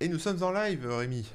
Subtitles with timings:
[0.00, 1.26] Et nous sommes en live, Rémi.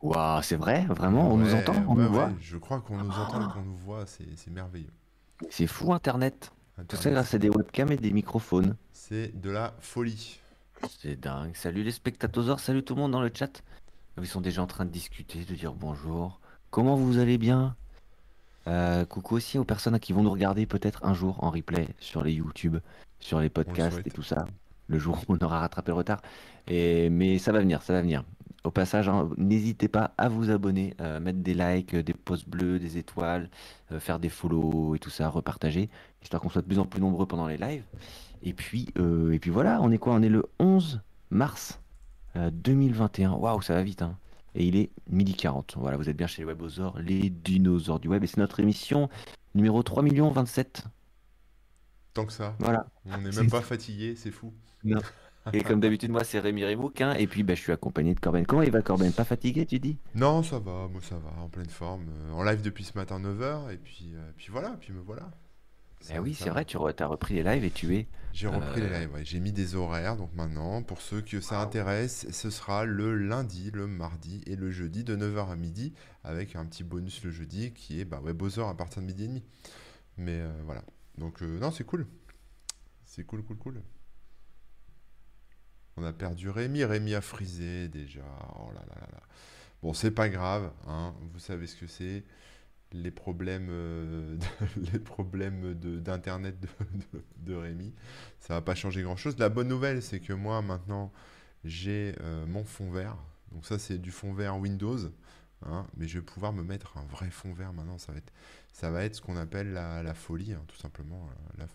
[0.00, 2.26] Waouh, c'est vrai, vraiment, on nous entend, on ouais, nous voit.
[2.26, 4.92] ouais, je crois qu'on nous entend et qu'on nous voit, c'est c'est merveilleux.
[5.50, 6.52] C'est fou Internet.
[6.86, 8.76] Tout ça grâce à des webcams et des microphones.
[8.92, 10.38] c'est de la folie.
[11.00, 11.56] C'est dingue.
[11.56, 13.62] Salut les spectateurs, salut tout le monde dans le chat.
[14.16, 16.40] Ils sont déjà en train de discuter, de dire bonjour.
[16.70, 17.74] Comment vous allez bien?
[18.68, 22.22] Euh, Coucou aussi aux personnes qui vont nous regarder peut-être un jour en replay sur
[22.22, 22.76] les YouTube,
[23.18, 24.46] sur les podcasts et tout ça.
[24.88, 26.20] Le jour où on aura rattrapé le retard.
[26.66, 28.24] Et, mais ça va venir, ça va venir.
[28.64, 32.78] Au passage, hein, n'hésitez pas à vous abonner, euh, mettre des likes, des pouces bleus,
[32.78, 33.48] des étoiles,
[33.92, 35.88] euh, faire des follow et tout ça, repartager,
[36.22, 37.84] histoire qu'on soit de plus en plus nombreux pendant les lives.
[38.42, 40.14] Et puis, euh, et puis voilà, on est quoi?
[40.14, 41.80] On est le 11 mars
[42.36, 43.32] euh, 2021.
[43.32, 44.16] Waouh, ça va vite, hein.
[44.54, 45.76] Et il est midi 40.
[45.78, 48.24] Voilà, vous êtes bien chez les Webosaures, les dinosaures du web.
[48.24, 49.08] Et c'est notre émission
[49.54, 50.84] numéro 3 millions 27.
[52.14, 52.86] Tant que ça, Voilà.
[53.06, 54.52] on n'est même pas fatigué, c'est fou.
[54.84, 55.00] Non.
[55.54, 57.00] Et comme d'habitude, moi, c'est Rémi Remouk.
[57.00, 58.44] hein, et puis, bah, je suis accompagné de Corben.
[58.44, 59.96] Comment il va, Corben Pas fatigué, tu dis?
[60.14, 62.04] Non, ça va, moi ça va, en pleine forme.
[62.10, 65.30] euh, en live depuis ce matin 9h, et puis, euh, puis voilà, puis me voilà.
[66.00, 68.06] Ça- Eh oui, c'est vrai, tu as repris les lives et tu es.
[68.34, 69.24] J'ai repris les Euh, lives, ouais.
[69.24, 73.70] J'ai mis des horaires, donc maintenant, pour ceux que ça intéresse, ce sera le lundi,
[73.72, 77.72] le mardi et le jeudi de 9h à midi, avec un petit bonus le jeudi
[77.72, 79.42] qui est bah, Webosaur à partir de midi et demi.
[80.18, 80.82] Mais euh, voilà.
[81.16, 82.06] Donc, euh, non, c'est cool.
[83.06, 83.82] C'est cool, cool, cool.
[85.98, 86.84] On a perdu Rémi.
[86.84, 88.20] Rémi a frisé déjà.
[88.56, 88.70] Oh.
[89.82, 91.14] Bon, c'est pas grave, hein.
[91.32, 92.24] Vous savez ce que c'est.
[92.92, 94.36] Les problèmes, euh,
[96.00, 96.56] d'internet
[97.36, 97.92] de, Rémi,
[98.40, 99.36] ça va pas changer grand-chose.
[99.38, 101.12] La bonne nouvelle, c'est que moi maintenant,
[101.64, 103.16] j'ai euh, mon fond vert.
[103.52, 104.98] Donc ça, c'est du fond vert Windows,
[105.66, 105.86] hein.
[105.96, 107.98] Mais je vais pouvoir me mettre un vrai fond vert maintenant.
[107.98, 111.28] Ça va être, ce qu'on appelle la, folie, hein, tout simplement,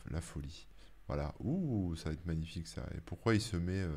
[0.09, 0.65] la folie.
[1.13, 1.33] Voilà.
[1.41, 2.81] Ouh, ça va être magnifique ça.
[2.95, 3.91] Et pourquoi il se met, euh,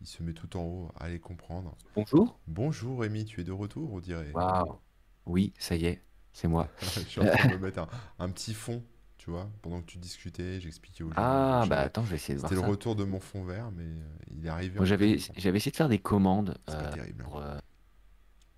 [0.00, 0.92] il se met tout en haut?
[1.00, 1.76] Allez comprendre.
[1.96, 2.38] Bonjour.
[2.46, 4.30] Bonjour Rémi, tu es de retour, on dirait.
[4.32, 4.78] Waouh.
[5.26, 6.02] Oui, ça y est,
[6.32, 6.68] c'est moi.
[6.80, 7.88] Je suis en train de me mettre un,
[8.20, 8.80] un petit fond,
[9.18, 11.14] tu vois, pendant que tu discutais, j'expliquais aux gens.
[11.16, 12.70] Ah, bah attends, je vais essayer de voir C'était le ça.
[12.70, 13.86] retour de mon fond vert, mais
[14.30, 14.76] il est arrivé.
[14.76, 17.22] Moi, j'avais essayé de faire des commandes C'est pas euh, terrible.
[17.22, 17.24] hein.
[17.24, 17.58] pour, euh,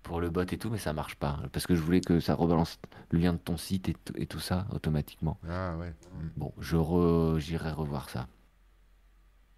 [0.05, 1.39] pour le bot et tout, mais ça marche pas.
[1.51, 2.79] Parce que je voulais que ça rebalance
[3.09, 5.37] le lien de ton site et, tout- et tout ça automatiquement.
[5.49, 5.89] Ah ouais.
[5.89, 6.27] mm.
[6.37, 8.27] Bon, je re- j'irai revoir ça.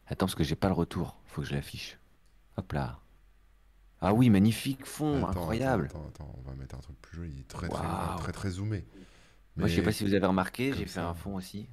[0.07, 1.17] Attends, parce que j'ai pas le retour.
[1.25, 1.99] Faut que je l'affiche.
[2.55, 2.99] Hop là.
[3.99, 5.85] Ah oui, magnifique fond, Attends, incroyable.
[5.85, 8.85] Attends, attends, attends, on va mettre un truc plus joli, très très très très zoomé.
[9.57, 11.07] Moi, je sais pas si vous avez remarqué, j'ai fait ça.
[11.09, 11.67] un fond aussi.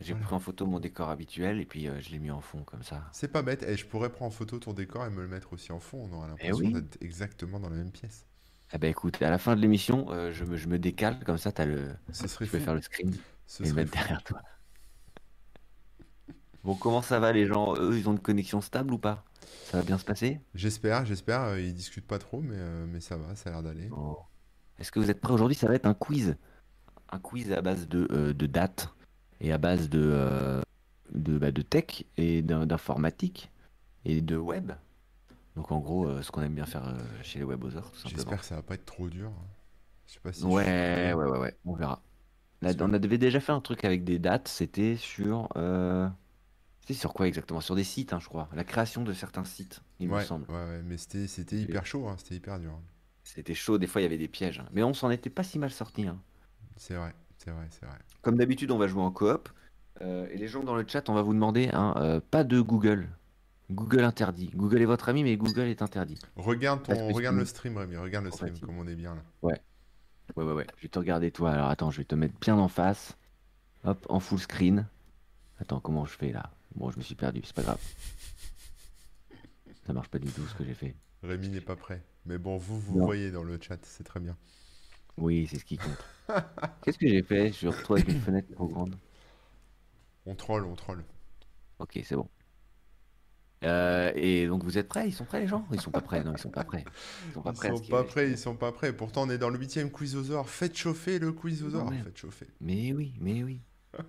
[0.00, 0.26] J'ai Voilà.
[0.26, 2.82] pris en photo mon décor habituel et puis euh, je l'ai mis en fond comme
[2.82, 3.02] ça.
[3.12, 3.62] c'est pas bête.
[3.62, 6.06] Et je pourrais prendre en photo ton décor et me le mettre aussi en fond.
[6.10, 6.72] On aura l'impression oui.
[6.72, 8.26] d'être exactement dans la même pièce.
[8.72, 11.38] Eh ben écoute, à la fin de l'émission, euh, je me, je me décale comme
[11.38, 13.96] ça, t'as le, Ce serait tu peux faire le screen Ce et le mettre fou.
[13.96, 14.42] derrière toi.
[16.64, 17.74] Bon, comment ça va les gens?
[17.78, 19.24] Eux, ils ont une connexion stable ou pas?
[19.64, 20.40] Ça va bien se passer?
[20.54, 21.42] J'espère, j'espère.
[21.42, 23.88] euh, Ils discutent pas trop, mais, euh, mais ça va, ça a l'air d'aller.
[23.92, 24.18] Oh.
[24.78, 25.32] Est-ce que vous êtes prêts?
[25.32, 25.56] Aujourd'hui?
[25.56, 26.36] Ça va être un quiz.
[27.10, 28.92] Un quiz à base de, de dates
[29.40, 30.62] et à base de, euh,
[31.12, 33.50] de, bah, de tech et d'in- d'informatique
[34.04, 34.72] et de web.
[35.56, 38.16] Donc en gros, euh, ce qu'on aime bien faire euh, chez les webosaures, tout simplement.
[38.16, 39.32] J'espère que ça va pas être trop dur.
[40.06, 42.02] Je sais pas si je suis Ouais, ouais, ouais, ouais, on verra.
[42.62, 45.48] Là, on avait déjà fait un truc avec des dates, c'était sur...
[46.80, 47.60] C'était sur quoi exactement?
[47.60, 48.48] Sur des sites, hein, je crois.
[48.54, 50.46] La création de certains sites, il me semble.
[50.48, 52.70] ouais, ouais, mais c'était c'était hyper chaud, hein, c'était hyper dur.
[52.70, 52.82] hein.
[53.24, 54.60] C'était chaud, des fois il y avait des pièges.
[54.60, 54.68] hein.
[54.72, 56.06] Mais on s'en était pas si mal sorti.
[56.06, 56.16] hein.
[56.76, 57.12] C'est vrai,
[57.46, 57.98] c'est vrai, c'est vrai.
[58.22, 59.48] Comme d'habitude, on va jouer en coop.
[60.02, 62.60] Euh, et les gens dans le chat, on va vous demander hein, euh, pas de
[62.60, 63.08] Google.
[63.70, 64.50] Google interdit.
[64.52, 66.18] Google est votre ami, mais Google est interdit.
[66.34, 69.22] Regarde ton, regarde le stream, Rémi, regarde le stream, comme on est bien là.
[69.42, 69.60] Ouais,
[70.36, 70.66] ouais, ouais.
[70.76, 71.52] Je vais te regarder toi.
[71.52, 73.16] Alors attends, je vais te mettre bien en face.
[73.84, 74.86] Hop, en full screen.
[75.60, 76.50] Attends, comment je fais là?
[76.74, 77.80] Bon, je me suis perdu, c'est pas grave.
[79.86, 80.96] Ça marche pas du tout ce que j'ai fait.
[81.22, 82.02] Rémi n'est pas prêt.
[82.24, 83.04] Mais bon, vous, vous Non.
[83.04, 84.36] voyez dans le chat, c'est très bien.
[85.16, 86.04] Oui, c'est ce qui compte.
[86.82, 87.52] Qu'est-ce que j'ai fait?
[87.52, 88.96] Je retrouve avec une fenêtre trop grande.
[90.26, 91.04] On troll, on troll.
[91.78, 92.28] Ok, c'est bon.
[93.64, 95.08] Euh, et donc vous êtes prêts?
[95.08, 95.66] Ils sont prêts les gens?
[95.72, 96.84] Ils sont pas prêts, non, ils sont pas prêts.
[97.28, 98.92] Ils sont pas Ils prêts ce sont pas prêts, ils sont pas prêts.
[98.92, 100.48] Pourtant, on est dans le huitième quizosaure.
[100.48, 101.30] Faites chauffer le.
[101.30, 101.98] Ouais.
[102.04, 102.46] Faites chauffer.
[102.60, 103.60] Mais oui, mais oui.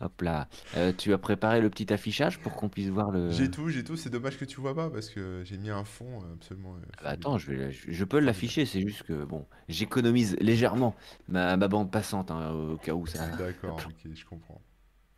[0.00, 0.48] Hop là.
[0.76, 3.30] Euh, tu as préparé le petit affichage pour qu'on puisse voir le.
[3.30, 3.96] J'ai tout, j'ai tout.
[3.96, 6.76] C'est dommage que tu vois pas parce que j'ai mis un fond euh, absolument.
[6.76, 10.36] euh, Ah bah attends, je, vais, je, je peux l'afficher, c'est juste que bon, j'économise
[10.40, 10.94] légèrement
[11.28, 13.26] ma, ma bande passante hein, au cas où ça.
[13.36, 14.60] D'accord, ok, je comprends.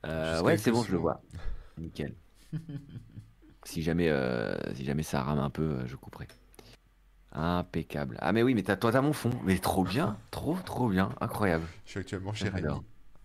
[0.06, 1.20] Euh, ouais, c'est bon, je le vois.
[1.76, 2.14] Nickel.
[3.64, 6.26] si jamais, euh, si jamais ça rame un peu, je couperai.
[7.32, 8.16] Impeccable.
[8.20, 9.30] Ah mais oui, mais t'as, toi t'as mon fond.
[9.44, 11.66] Mais trop bien, trop trop bien, incroyable.
[11.84, 12.48] Je suis actuellement chez.
[12.48, 12.66] Rémi.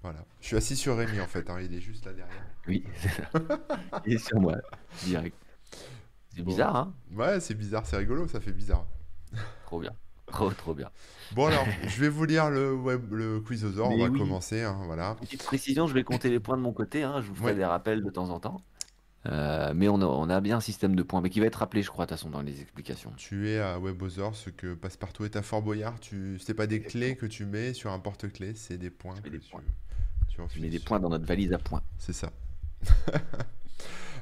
[0.05, 0.23] Voilà.
[0.39, 1.49] Je suis assis sur Rémi en fait.
[1.49, 2.45] hein, Il est juste là derrière.
[2.67, 3.23] Oui, c'est ça.
[4.05, 4.55] Il est sur moi,
[5.03, 5.35] direct.
[6.35, 6.51] C'est Bon.
[6.51, 6.93] bizarre, hein?
[7.11, 8.85] Ouais, c'est bizarre, c'est rigolo, ça fait bizarre.
[9.63, 9.95] Trop bien.
[10.27, 10.89] Trop, trop bien.
[11.31, 14.19] Bon alors, je vais vous lire le web, le quizosaure, on Mais va oui.
[14.19, 15.15] commencer, hein, voilà.
[15.15, 17.55] Petite précision, je vais compter les points de mon côté, hein, je vous ferai Ouais.
[17.55, 18.61] des rappels de temps en temps.
[19.27, 21.55] Euh, mais on a, on a bien un système de points, mais qui va être
[21.55, 23.11] rappelé, je crois, de toute façon, dans les explications.
[23.17, 26.37] Tu es à WebOther, ce que Passepartout est à Fort Boyard, tu...
[26.39, 29.39] c'est pas des clés que tu mets sur un porte-clés, c'est des points que des
[29.39, 29.63] tu, points.
[30.27, 31.81] Tu mets des points dans notre valise à points.
[31.97, 32.31] C'est ça.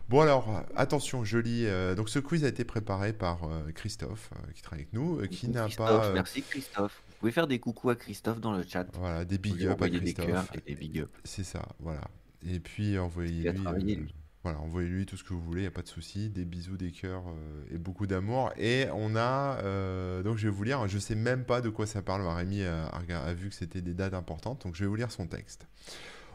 [0.10, 1.66] Bon alors, attention, je lis.
[1.66, 5.26] euh, donc ce quiz a été préparé par euh, Christophe, euh, qui travaille avec nous,
[5.28, 6.12] qui n'a Christophe, pas...
[6.12, 7.02] Merci Christophe.
[7.10, 8.86] Vous pouvez faire des coucous à Christophe dans le chat.
[8.94, 10.52] Voilà, des big up à des Christophe.
[10.56, 11.10] et des big up.
[11.24, 12.02] C'est ça, voilà.
[12.46, 14.14] Et puis envoyez-lui...
[14.44, 16.30] Voilà, envoyez-lui tout ce que vous voulez, il n'y a pas de souci.
[16.30, 18.52] Des bisous, des cœurs euh, et beaucoup d'amour.
[18.58, 19.60] Et on a...
[19.64, 22.28] euh, donc je vais vous lire, je sais même pas de quoi ça parle.
[22.28, 25.66] Rémi a vu que c'était des dates importantes, donc je vais vous lire son texte.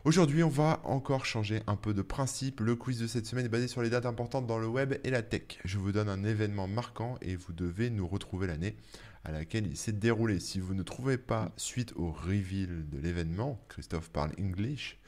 [0.04, 2.60] Aujourd'hui, on va encore changer un peu de principe.
[2.60, 5.10] Le quiz de cette semaine est basé sur les dates importantes dans le web et
[5.10, 5.58] la tech.
[5.64, 8.76] Je vous donne un événement marquant et vous devez nous retrouver l'année
[9.24, 10.38] à laquelle il s'est déroulé.
[10.40, 14.98] Si vous ne trouvez pas suite au reveal de l'événement, Christophe parle English,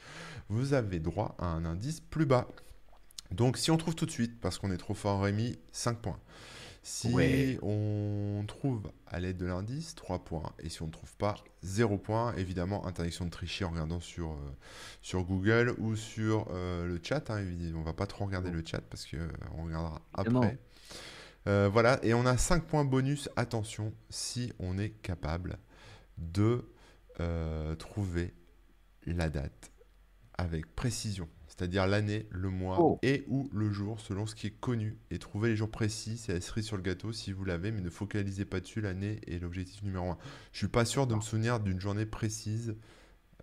[0.48, 2.48] vous avez droit à un indice plus bas.
[3.30, 6.18] Donc si on trouve tout de suite, parce qu'on est trop fort Rémi, 5 points.
[6.82, 7.58] Si Ouais.
[7.62, 10.52] on trouve à l'aide de l'indice, 3 points.
[10.60, 12.34] Et si on ne trouve pas, 0 points.
[12.36, 14.36] Évidemment, interdiction de tricher en regardant sur, euh,
[15.02, 17.30] sur Google ou sur euh, le chat.
[17.30, 17.44] Hein,
[17.76, 20.42] on va pas trop regarder le chat parce qu'on regardera Évidemment.
[20.42, 20.58] après.
[21.46, 25.58] Euh, voilà, et on a 5 points bonus, attention, si on est capable
[26.18, 26.68] de
[27.20, 28.34] euh, trouver
[29.06, 29.70] la date
[30.36, 31.28] avec précision.
[31.60, 32.98] C'est-à-dire l'année, le mois Oh.
[33.02, 34.96] et ou le jour, selon ce qui est connu.
[35.10, 37.82] Et trouver les jours précis, c'est la cerise sur le gâteau si vous l'avez, mais
[37.82, 40.16] ne focalisez pas dessus, l'année est l'objectif numéro un.
[40.52, 42.76] Je suis pas sûr de me souvenir d'une journée précise,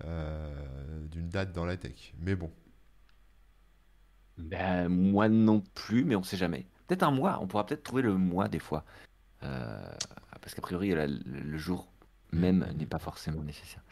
[0.04, 2.16] euh, d'une date dans la tech.
[2.20, 2.52] Mais bon,
[4.38, 6.68] Ben, moi non plus, mais on sait jamais.
[6.88, 8.84] Peut-être un mois, on pourra peut-être trouver le mois des fois.
[9.44, 9.90] Euh,
[10.42, 11.92] parce qu'a priori, la- le, le jour
[12.32, 13.84] même n'est pas forcément nécessaire.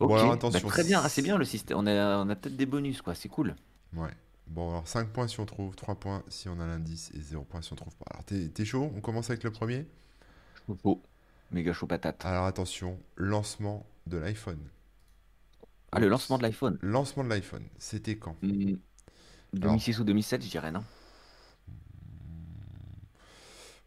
[0.00, 0.62] Ok, Bon, alors, bah, attention.
[0.64, 1.78] très bien, ah, c'est bien le système.
[1.78, 3.56] On a, on a peut-être des bonus, quoi, c'est cool.
[3.94, 4.10] Ouais.
[4.48, 7.44] Bon, alors 5 points si on trouve, 3 points si on a l'indice et 0
[7.44, 8.04] points si on trouve pas.
[8.10, 8.92] Alors t'es chaud?
[8.96, 9.86] On commence avec le premier?
[10.84, 11.02] Oh,
[11.50, 12.24] méga chaud patate.
[12.24, 14.70] Alors attention, lancement de l'iPhone.
[15.92, 16.78] Ah, le lancement de l'iPhone.
[16.82, 18.36] Lancement de l'iPhone, c'était quand?
[18.42, 18.74] Hmm,
[19.54, 20.84] 2006 ou 2007, je dirais, non?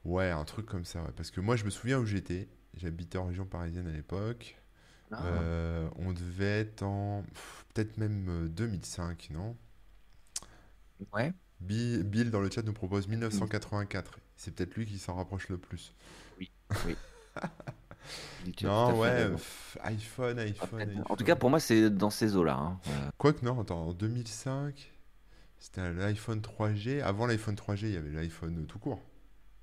[0.05, 1.11] Ouais, un truc comme ça, ouais.
[1.15, 2.47] Parce que moi je me souviens où j'étais.
[2.75, 4.55] J'habitais en région parisienne à l'époque.
[5.11, 7.23] Ah, Euh, on devait être en...
[7.73, 9.55] Peut-être même euh, 2005, non?
[11.13, 11.33] Ouais.
[11.59, 14.19] Bi- Bill dans le chat nous propose 1984.
[14.37, 15.93] C'est peut-être lui qui s'en rapproche le plus.
[18.57, 21.03] Tout à Non, ouais, pff, iPhone, Ah, iPhone.
[21.09, 22.55] En tout cas, pour moi, c'est dans ces eaux-là.
[22.55, 22.79] hein.
[22.87, 24.91] Euh, Quoique non, attends, en 2005,
[25.57, 27.01] c'était l'iPhone 3G.
[27.01, 29.01] Avant l'iPhone 3G, il y avait l'iPhone tout court.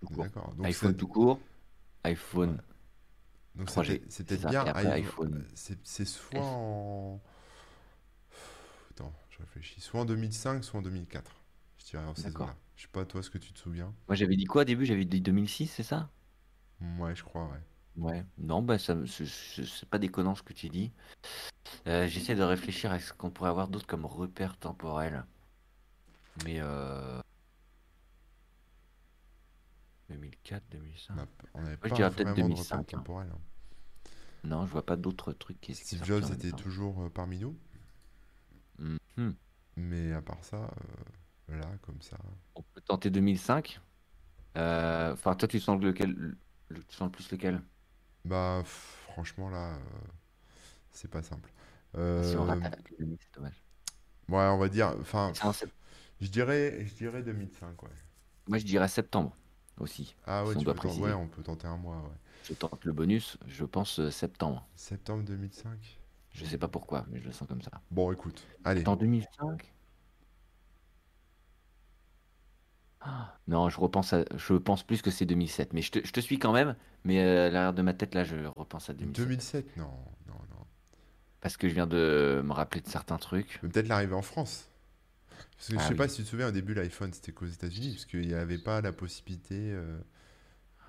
[0.00, 0.24] tout court.
[0.24, 0.54] D'accord.
[0.64, 1.38] IPhone tout court,
[2.04, 2.60] iPhone.
[3.56, 4.48] Donc 3G, c'était- c'était c'est ça.
[4.50, 4.92] bien iPhone.
[4.92, 5.44] iPhone
[5.84, 7.20] C'est soit en...
[8.90, 9.80] Attends, je réfléchis.
[9.80, 11.30] Soit en 2005, soit en 2004.
[11.78, 12.56] Je dirais en ces eaux-là.
[12.76, 13.92] Je sais pas toi ce que tu te souviens?
[14.08, 14.86] Moi, j'avais dit quoi au début?
[14.86, 16.08] J'avais dit 2006, c'est ça?
[16.98, 17.60] Ouais, je crois, ouais.
[17.96, 18.24] Ouais.
[18.38, 20.90] Non, bah, ça, c'est pas déconnant ce que tu dis.
[21.86, 25.24] Euh, j'essaie de réfléchir à ce qu'on pourrait avoir d'autre comme repère temporel.
[26.44, 27.20] Mais euh...
[30.12, 31.14] 2004, 2005.
[31.16, 32.84] On a- on n'avait pas vraiment de 2005, repère hein.
[33.02, 33.28] temporel.
[33.32, 33.38] hein.
[34.44, 37.56] Non, je vois pas d'autres trucs qui Steve Jobs était toujours euh, parmi nous.
[38.78, 39.34] Mhm.
[39.76, 40.70] Mais à part ça,
[41.50, 42.18] euh, là, comme ça...
[42.54, 43.80] On peut tenter 2005.
[44.58, 46.36] Euh, Enfin, toi, tu sens lequel,
[46.68, 47.62] le- tu sens le plus lequel?
[48.24, 49.80] Bah, franchement, là, euh,
[50.90, 51.50] c'est pas simple.
[51.94, 52.60] Si on rate
[52.98, 53.62] demi, c'est dommage.
[54.28, 54.94] ouais, on va dire...
[55.00, 55.32] Enfin,
[56.20, 57.90] je dirais, je dirais 2005, ouais.
[58.48, 59.36] Moi, je dirais septembre
[59.78, 60.14] aussi.
[60.26, 61.04] Ah ouais, Si on tu doit peux tenter- préciser.
[61.06, 62.16] ouais, on peut tenter un mois, ouais.
[62.44, 64.66] Je tente le bonus, je pense euh, septembre.
[64.74, 65.98] Septembre 2005.
[66.32, 67.70] Je sais pas pourquoi, mais je le sens comme ça.
[67.90, 68.86] Bon, écoute, allez.
[68.88, 69.72] En 2005?
[73.00, 76.12] Ah, Non, je repense à, je pense plus que c'est 2007, mais je te, je
[76.12, 76.76] te suis quand même.
[77.04, 79.24] Mais euh, à l'arrière de ma tête, là, je repense à 2007.
[79.26, 79.84] 2007, non,
[80.28, 80.64] non, non.
[81.40, 83.58] Parce que je viens de me rappeler de certains trucs.
[83.60, 84.68] Peut-être l'arrivée en France.
[85.56, 85.96] Parce que je Ah sais oui.
[85.96, 88.58] pas si tu te souviens, au début, l'iPhone, c'était qu'aux États-Unis, parce qu'il n'y avait
[88.58, 89.98] pas la possibilité, euh,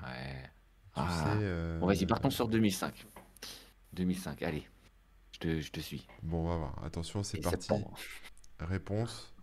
[0.04, 0.42] Ouais.
[0.44, 0.50] tu
[0.96, 1.24] Ah.
[1.26, 1.40] sais...
[1.44, 3.06] euh, Bon, vas-y, partons sur 2005.
[3.94, 4.68] 2005, allez.
[5.34, 6.08] Je te, je te suis.
[6.22, 6.84] Bon, on va voir.
[6.84, 7.60] Attention, c'est parti.
[7.68, 7.94] septembre.
[8.60, 9.34] Réponse.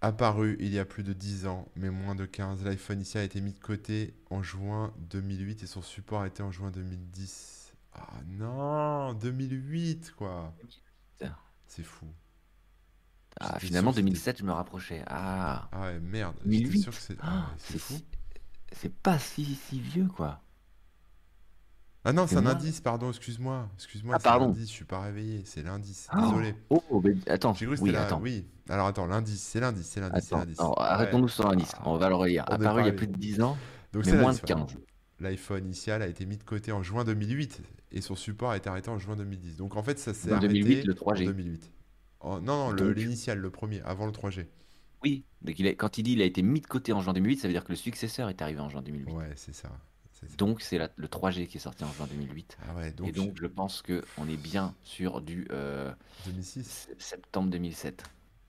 [0.00, 3.22] Apparu il y a plus de 10 ans, mais moins de 15, l'iPhone ici a
[3.22, 7.72] été mis de côté en juin 2008 et son support a été en juin 2010.
[7.94, 10.52] Ah non, 2008 quoi.
[11.66, 12.06] C'est fou.
[13.40, 15.02] Ah, finalement, sûr que c'était- 2007, je me rapprochais.
[15.06, 16.34] Ah, Ah ouais, merde.
[16.44, 16.82] J'étais 2008.
[16.82, 17.16] sûr que c'est.
[17.20, 17.94] Ah, ah c'est fou.
[18.72, 20.40] c'est pas si, si vieux, quoi.
[22.06, 23.66] Ah non, C'est un indice, pardon, excuse-moi.
[23.76, 24.46] Excuse-moi, Ah, c'est pardon.
[24.48, 25.42] l'indice, je suis pas réveillé.
[25.46, 26.06] C'est l'indice.
[26.14, 26.54] Désolé.
[26.68, 28.20] Oh, mais attends, J'ai cru que oui, attends.
[28.20, 28.46] Oui.
[28.68, 30.58] Alors attends, l'indice, c'est l'indice, c'est l'indice, c'est l'indice.
[30.58, 30.74] Ouais.
[30.78, 31.72] arrêtons-nous sur l'indice.
[31.78, 32.44] Ah, On va le relire.
[32.46, 33.56] Apparu il y a plus de 10 ans,
[33.92, 34.66] Donc mais moins de l'iPhone.
[34.66, 34.76] 15.
[35.20, 37.62] L'iPhone initial a été mis de côté en juin 2008
[37.92, 39.56] et son support a été arrêté en juin 2010.
[39.56, 41.24] Donc en fait, ça s'est arrêté 2008, le en 3G.
[41.26, 41.70] 2008.
[42.24, 44.46] Oh, non, non, Donc- l'initial, le premier, avant le 3G.
[45.02, 47.12] Oui, donc il a- quand il dit il a été mis de côté en juin
[47.12, 49.12] 2008, ça veut dire que le successeur est arrivé en juin 2008.
[49.12, 49.70] Ouais, c'est ça.
[50.38, 52.56] Donc c'est le 3G qui est sorti en juin 2008.
[52.66, 55.92] Ah ouais, Et donc, donc je pense que on est bien sur du euh,
[56.24, 56.60] 2006.
[56.60, 58.02] s- septembre 2007.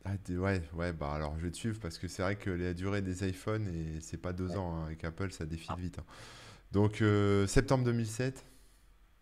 [0.06, 2.74] Ah, ouais, ouais, bah alors je vais te suivre parce que c'est vrai que la
[2.74, 4.56] durée des iPhones, et c'est pas deux Ouais.
[4.56, 5.82] ans, hein, avec Apple, ça défile Ah.
[5.82, 6.00] vite.
[6.00, 6.06] hein.
[6.72, 8.46] Donc euh, septembre 2007.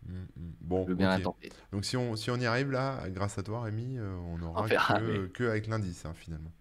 [0.06, 0.52] Mm, mm.
[0.60, 1.18] Bon, Je veux bien ok.
[1.18, 1.52] la tenter.
[1.72, 4.66] Donc si on, si on y arrive là, grâce à toi Rémi, euh, on aura
[4.66, 6.52] verra, que, mais- que avec l'indice hein, finalement.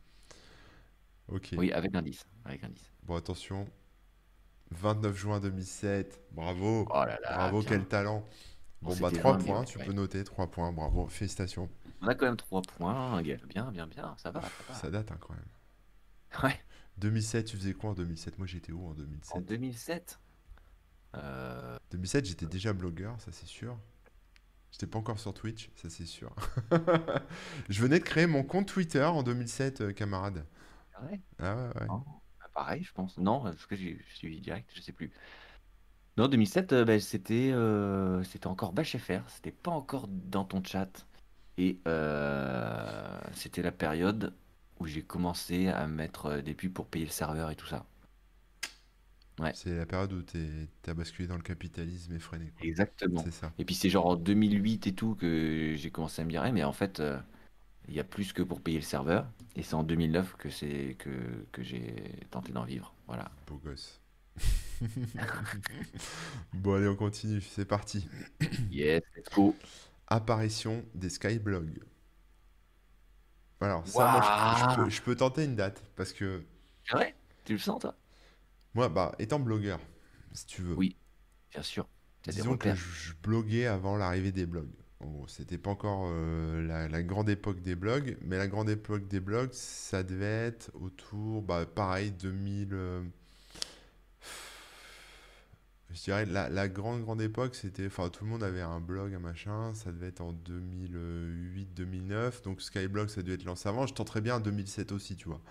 [1.28, 1.50] Ok.
[1.58, 2.26] Oui, avec l'indice.
[2.46, 2.92] Avec l'indice.
[3.04, 3.66] Bon attention.
[4.72, 6.22] 29 juin 2007.
[6.32, 6.88] Bravo.
[6.90, 7.36] Oh là là.
[7.36, 7.70] Bravo, bien.
[7.70, 8.26] quel talent.
[8.82, 9.86] Bon, bah c'était 3 loin, mais points, tu ouais.
[9.86, 10.72] peux noter 3 points.
[10.74, 11.70] Bravo, félicitations.
[12.02, 13.22] On a quand même 3 points.
[13.22, 14.16] Bien, bien, bien.
[14.18, 14.74] Ça va, ça va.
[14.76, 16.44] Ça date hein, quand même.
[16.44, 16.60] Ouais.
[16.98, 20.20] 2007, tu faisais quoi en 2007 Moi j'étais où en En 2007 2007.
[21.16, 23.78] Euh, 2007, j'étais déjà blogueur, ça c'est sûr.
[24.72, 26.36] J'étais pas encore sur Twitch, ça c'est sûr.
[27.70, 30.46] Je venais de créer mon compte Twitter en 2007, euh, camarade.
[31.04, 31.92] ouais, Ah ouais, ouais.
[32.40, 33.18] bah, pareil, je pense.
[33.18, 35.12] Non, parce que j'ai suis direct, je sais plus.
[36.18, 39.28] Non, 2007, euh, bah, c'était euh, c'était encore Bash FR.
[39.30, 41.08] C'était pas encore dans ton chat.
[41.58, 44.36] Et euh, c'était la période
[44.80, 47.86] où j'ai commencé à mettre euh, des pubs pour payer le serveur et tout ça.
[49.40, 49.54] Ouais.
[49.56, 52.52] C'est la période où t'es- t'as basculé dans le capitalisme effréné.
[52.58, 52.66] quoi.
[52.66, 53.24] Exactement.
[53.24, 53.52] C'est ça.
[53.58, 56.52] Et puis c'est genre en 2008 et tout que j'ai commencé à me dire, Eh,
[56.52, 57.18] mais en fait, euh,
[57.88, 59.28] il y a plus que pour payer le serveur.
[59.56, 61.10] Et c'est en 2009 que c'est que,
[61.52, 61.96] que j'ai
[62.32, 62.94] tenté d'en vivre.
[63.08, 63.32] Voilà.
[63.48, 64.00] Beau gosse.
[66.54, 67.42] bon, allez, on continue.
[67.42, 68.08] C'est parti.
[68.72, 69.56] Yes, let's go.
[70.08, 71.80] Apparition des Skyblogs.
[73.62, 75.84] Alors, ça, moi, je, je peux, je peux tenter une date.
[75.96, 76.44] Parce que
[76.92, 77.16] vrai?
[77.46, 77.96] Tu le sens, toi?
[78.74, 79.80] Moi, bah, étant blogueur,
[80.34, 80.96] si tu veux, Oui,
[81.52, 81.88] bien sûr.
[82.28, 84.70] Disons que je, bloguais avant l'arrivée des blogs.
[85.02, 89.08] Gros, c'était pas encore euh, la, la grande époque des blogs, mais la grande époque
[89.10, 92.70] des blogs, ça devait être autour, bah, pareil, 2000.
[92.74, 93.04] euh,
[95.92, 97.86] je dirais, la, la grande, grande époque, c'était.
[97.88, 102.44] Enfin, tout le monde avait un blog, un machin, ça devait être en 2008-2009.
[102.44, 103.86] Donc, Skyblog, ça devait être lancé avant.
[103.86, 105.42] Je tenterais bien en 2007 aussi, tu vois.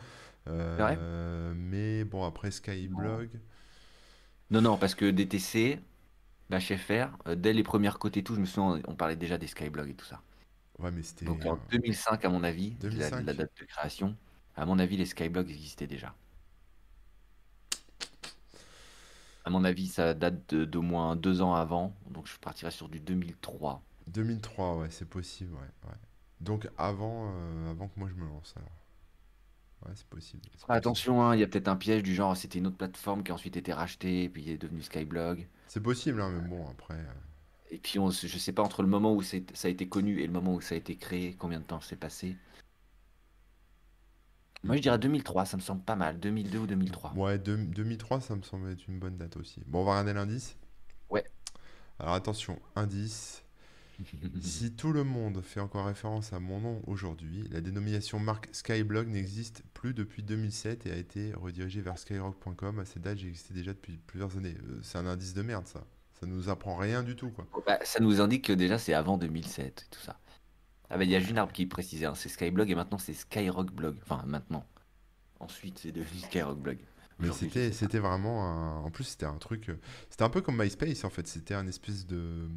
[0.48, 3.30] Euh, mais bon, après Skyblog.
[4.50, 5.80] Non, non, parce que DTC,
[6.50, 9.46] Bash FR, euh, dès les premières côtés tout, je me souviens, on parlait déjà des
[9.46, 10.20] Skyblogs et tout ça.
[10.78, 11.26] Ouais, mais c'était.
[11.26, 13.26] Donc euh, en 2005, à mon avis, la, 2005.
[13.26, 14.16] la date de création,
[14.56, 16.14] à mon avis, les Skyblogs existaient déjà.
[19.44, 22.88] À mon avis, ça date de- d'au moins deux ans avant, donc je partirais sur
[22.88, 23.80] du 2003.
[24.06, 25.96] 2003, ouais, c'est possible, ouais, ouais.
[26.40, 28.81] Donc avant, euh, avant que moi je me lance, alors.
[29.84, 30.42] Ouais, c'est possible.
[30.44, 30.72] c'est possible.
[30.72, 33.30] Attention, hein, il y a peut-être un piège du genre, c'était une autre plateforme qui
[33.32, 35.48] a ensuite été rachetée, et puis est devenue Skyblog.
[35.66, 36.94] C'est possible, hein, mais bon, après.
[36.94, 37.12] euh,
[37.70, 40.20] Et puis, on, je sais pas, entre le moment où c'est- ça a été connu
[40.20, 42.36] et le moment où ça a été créé, combien de temps s'est passé?
[44.64, 46.20] Moi, je dirais 2003, ça me semble pas mal.
[46.20, 47.12] 2002 ou 2003.
[47.14, 49.60] Ouais, deux- 2003, ça me semble être une bonne date aussi.
[49.66, 50.56] Bon, on va regarder l'indice.
[51.10, 51.24] Ouais.
[51.98, 53.42] Alors attention, indice.
[54.40, 59.08] Si tout le monde fait encore référence à mon nom aujourd'hui, la dénomination marque Skyblog
[59.08, 62.78] n'existe plus depuis 2007 et a été redirigée vers skyrock.com.
[62.78, 64.56] À cette date, j'existais déjà depuis plusieurs années.
[64.68, 65.84] Euh, c'est un indice de merde, ça.
[66.20, 67.46] Ça nous apprend rien du tout, quoi.
[67.66, 70.18] Bah, ça nous indique que déjà c'est avant 2007 et tout ça.
[70.90, 73.72] Ah bah il y a Junarb qui précisait, hein, c'est Skyblog et maintenant c'est Skyrock
[73.72, 73.96] Blog.
[74.02, 74.66] Enfin maintenant.
[75.40, 76.78] Ensuite c'est devenu Skyrock Blog.
[77.18, 78.78] Mais c'était, c'était vraiment un...
[78.84, 79.68] En plus, c'était un truc...
[79.68, 79.78] euh,
[80.10, 81.26] C'était un peu comme MySpace, en fait.
[81.28, 82.48] C'était un espèce de...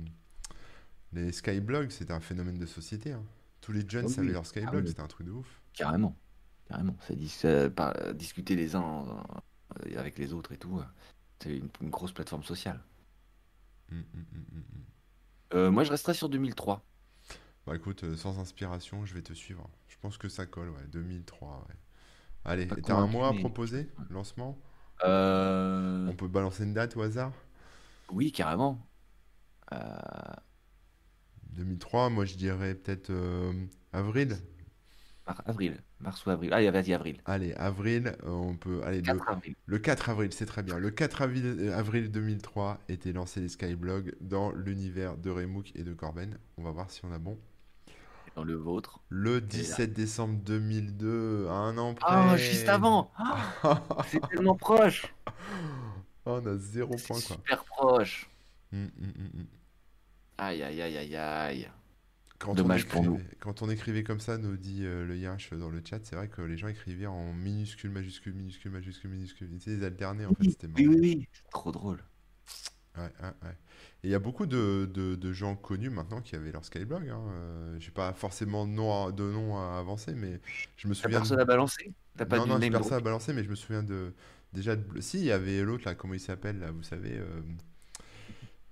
[1.16, 3.14] Les skyblogs, c'était un phénomène de société.
[3.14, 3.24] hein.
[3.62, 4.20] Tous les jeunes Ah oui.
[4.20, 4.90] avaient leur skyblog, oui.
[4.90, 5.62] c'était un truc de ouf.
[5.74, 6.16] Carrément.
[6.68, 6.96] Carrément.
[7.30, 9.06] Ça par- discuter les uns
[9.86, 10.78] euh, avec les autres et tout.
[10.78, 10.84] euh,
[11.42, 12.82] C'est une, une grosse plateforme sociale.
[13.92, 14.64] Mm, mm, mm, mm, mm.
[15.54, 16.84] Euh, moi je resterai sur 2003.
[17.66, 19.70] Bah écoute, sans inspiration, je vais te suivre.
[19.88, 20.86] Je pense que ça colle, ouais.
[20.92, 21.76] 2003, ouais.
[22.44, 24.58] Allez, t'as un mois à proposer Lancement?
[25.04, 27.32] Euh, On peut balancer une date au hasard?
[28.12, 28.86] Oui, carrément.
[29.74, 29.78] Euh,
[31.54, 33.54] 2003, moi je dirais peut-être euh,
[33.94, 34.38] avril.
[35.28, 35.82] mar- avril.
[36.02, 36.54] Mars ou avril.
[36.54, 37.22] Allez, vas-y, avril.
[37.26, 38.82] Allez, avril, euh, on peut...
[38.84, 39.56] Allez, le, 4 avril.
[39.66, 40.78] Le 4 avril, c'est très bien.
[40.78, 45.84] Le 4 avril, euh, avril 2003 étaient lancés les Skyblogs dans l'univers de Remook et
[45.84, 46.38] de Corben.
[46.58, 47.40] On va voir si on a bon.
[48.36, 49.00] dans le vôtre.
[49.10, 49.80] Le Elle est là.
[49.80, 52.74] 17 décembre 2002, à un an Ah, juste près.
[52.74, 53.12] avant!
[53.64, 55.16] Ah, c'est tellement proche!
[56.26, 57.38] Oh, on a zéro point, quoi.
[57.38, 58.30] super proche!
[58.72, 59.46] Mm, mm, mm.
[60.38, 61.70] Aïe, aïe, aïe, aïe, aïe.
[62.40, 63.22] Quand on Dommage pour nous.
[63.40, 66.28] quand on écrivait comme ça, nous dit euh, le Yinch dans le chat, c'est vrai
[66.30, 69.50] que les gens écrivaient en minuscule, majuscule, minuscule, majuscule, minuscule.
[69.54, 70.88] Ils étaient alternés, en fait, Oui, c'était oui, marrant.
[70.88, 71.28] oui, oui.
[71.34, 72.04] C'est trop drôle.
[72.98, 73.58] Ouais, ouais, ouais.
[74.04, 77.10] Et il y a beaucoup de, de- de gens connus maintenant qui avaient leur Skyblog.
[77.10, 77.22] Hein.
[77.34, 80.40] Euh, j'ai pas forcément de nom à, de nom à avancer, mais
[80.78, 81.28] je me T'as souviens de...
[81.28, 81.94] personne à balancer?
[82.18, 84.14] T'as pas Non, non, personne à balancer, mais je me souviens de...
[84.54, 85.02] Déjà, de...
[85.02, 87.42] si, il y avait l'autre, là, comment il s'appelle, là, vous savez, euh,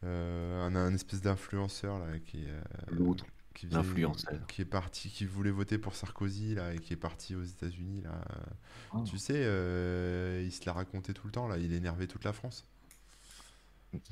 [0.06, 5.96] un, un espèce d'influenceur, là, qui, euh, L'autre, qui est parti, qui voulait voter pour
[5.96, 8.24] Sarkozy, là, et qui est parti aux États-Unis, là.
[8.94, 12.24] Oh, Tu sais, euh, il se l'a raconté tout le temps, là, il énervait toute
[12.24, 12.66] la France.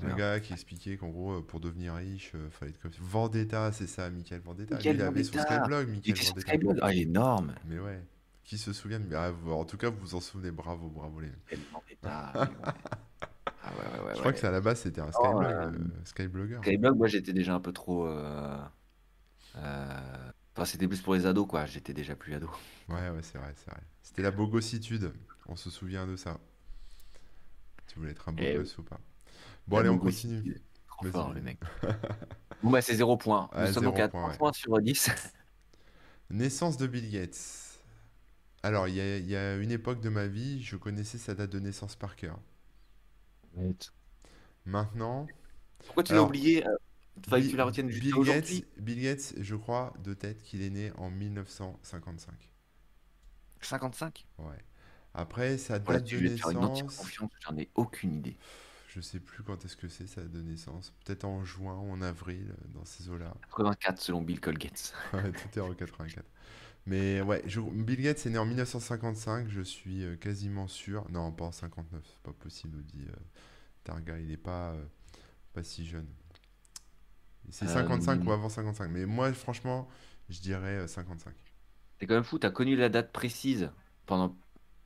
[0.04, 3.72] Un gars qui expliquait qu'en gros, euh, pour devenir riche, euh, fallait être comme Vendetta,
[3.72, 4.76] c'est ça, Michael Vendetta.
[4.76, 5.60] Michael il avait son Vendetta!
[5.60, 6.52] Skyblog, Il Michael sur Vendetta.
[6.52, 6.80] Skyblog?
[6.84, 7.56] Ah, il est énorme!
[7.66, 8.00] Mais ouais,
[8.44, 11.32] qui se souvient ah, en tout cas, vous vous en souvenez, bravo, bravo les...
[11.52, 11.58] Oui,
[12.04, 12.10] ouais.
[13.62, 14.34] Ah ouais, ouais, ouais, Je crois ouais.
[14.34, 16.62] que c'est à la base, c'était un Oh, Skyblog, euh, euh, Skyblogger.
[16.64, 18.06] Skyblog, moi j'étais déjà un peu trop.
[18.08, 18.58] euh,
[19.58, 21.66] euh, Enfin, c'était plus pour les ados, quoi.
[21.66, 22.50] J'étais déjà plus ado.
[22.90, 23.82] Ouais, ouais, c'est vrai, c'est vrai.
[24.04, 25.14] C'était la bogossitude,
[25.48, 26.40] on se souvient de ça.
[27.88, 29.00] Tu voulais être un beau Eh gosse ou pas.
[29.68, 30.62] Bon, allez, on continue.
[30.88, 31.60] Trop fort, le mec.
[32.64, 33.50] Bon, bah, c'est 0 point.
[33.56, 34.38] Nous sommes donc zéro à point, 3 ouais.
[34.38, 35.10] points sur 10.
[36.32, 37.80] Naissance de Bill Gates.
[38.64, 41.60] Alors, il y y a une époque de ma vie, je connaissais sa date de
[41.60, 42.40] naissance par cœur.
[44.66, 45.28] Maintenant,
[45.86, 46.66] Pourquoi tu l'as oublié?
[46.66, 46.76] euh,
[47.30, 48.14] Fallait que Bi- tu la retiennes juste Bill.
[48.24, 52.52] Gates, Bill Gates, je crois de tête qu'il est né en 1955.
[53.62, 54.26] 55?
[54.40, 54.64] Ouais.
[55.14, 56.84] Après, sa Voilà, date tu de naissance,
[57.42, 58.38] j'en ai aucune idée.
[58.88, 60.94] je sais plus quand est-ce que c'est sa date de naissance.
[61.04, 63.34] Peut-être en juin ou en avril, dans ces eaux-là.
[63.42, 64.94] 84 selon Bill Colgate.
[65.14, 66.26] Ouais, tout est en 84.
[66.86, 71.10] Mais ouais, je- Bill Gates est né en 1955, je suis euh, quasiment sûr.
[71.12, 73.16] Non, pas en 59, c'est pas possible, nous dit euh,
[73.84, 74.86] Targa, il est pas, euh,
[75.54, 76.08] pas si jeune.
[77.50, 79.88] C'est 55 ou avant 55, mais moi, franchement,
[80.30, 81.34] je dirais euh, 55.
[82.00, 83.72] C'est quand même fou, t'as connu la date précise
[84.06, 84.36] pendant,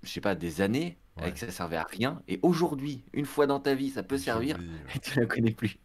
[0.04, 1.24] je sais pas, des années, Ouais.
[1.24, 4.60] avec ça servait à rien, et aujourd'hui, une fois dans ta vie, ça peut servir,
[4.94, 5.78] et tu la connais plus.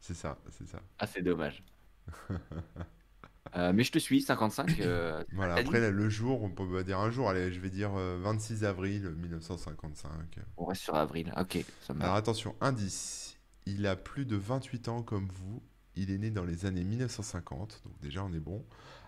[0.00, 0.80] C'est ça, c'est ça.
[0.98, 1.62] Ah, c'est dommage.
[3.56, 4.80] Euh, mais je te suis, 55.
[4.80, 7.92] euh, Voilà, après là, le jour, on peut dire un jour, allez, je vais dire
[7.96, 10.10] euh, 26 avril 1955.
[10.56, 11.32] On reste sur avril.
[11.36, 15.62] Ok, ça me Alors attention, indice, il a plus de 28 ans comme vous,
[15.96, 18.64] il est né dans les années 1950, donc déjà on est bon.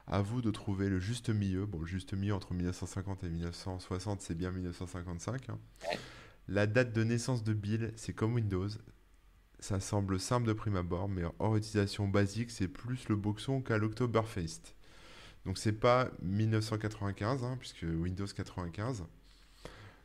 [0.07, 1.65] À vous de trouver le juste milieu.
[1.65, 5.49] Bon, le juste milieu entre 1950 et 1960, c'est bien 1955.
[5.49, 5.59] hein.
[5.91, 5.99] Ouais.
[6.47, 8.69] La date de naissance de Bill, c'est comme Windows.
[9.65, 13.79] Ça semble simple de prime abord, mais hors utilisation basique, c'est plus le boxon qu'à
[13.79, 14.61] l'Oktoberfest.
[15.47, 19.07] Donc c'est pas 1995, hein, puisque Windows 95.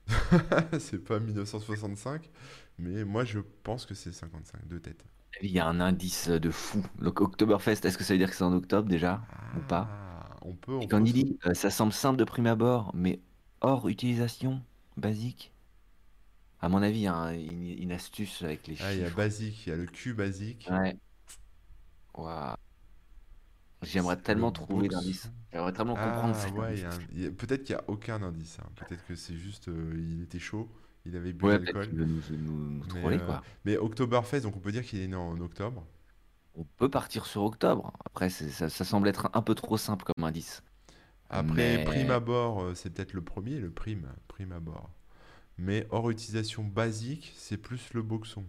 [0.80, 2.30] c'est pas 1965,
[2.78, 5.04] mais moi je pense que c'est 55 de tête.
[5.42, 6.82] Il y a un indice de fou.
[6.98, 9.22] Donc, Oktoberfest, est-ce que ça veut dire que c'est en octobre déjà
[9.58, 9.90] ou pas?
[9.92, 12.48] Ah, on peut, on Et quand peut il dit euh, ça semble simple de prime
[12.48, 13.20] abord, mais
[13.60, 14.62] hors utilisation
[14.96, 15.52] basique,
[16.62, 19.02] à mon avis, il y a un- une, une astuce avec les Ah, il y
[19.02, 19.18] a chiffres.
[19.18, 20.68] basique, il y a le Q basique.
[20.72, 20.96] Ouais.
[23.82, 24.96] J'aimerais Le tellement trouver box.
[25.02, 25.32] d'indices.
[25.54, 27.00] J'aimerais tellement comprendre Ah cet ouais, il y a indice.
[27.00, 28.58] un- il y a- peut-être qu'il n'y a aucun indice.
[28.60, 28.70] hein.
[28.76, 30.70] Peut-être que c'est juste, euh, il était chaud,
[31.06, 31.90] il avait bu de Ouais, peut-être l'alcool.
[31.90, 33.42] qu'il veut nous, nous, nous Mais, troller, euh, quoi.
[33.64, 35.86] mais Oktoberfest, donc on peut dire qu'il est né en octobre.
[36.56, 37.94] On peut partir sur octobre.
[38.06, 40.62] Après, c'est- ça, ça semble être un peu trop simple comme indice.
[41.30, 44.90] Après, Mais- prime abord, euh, c'est peut-être le premier, le prime, prime abord.
[45.60, 48.46] Mais hors utilisation basique, c'est plus le boxon.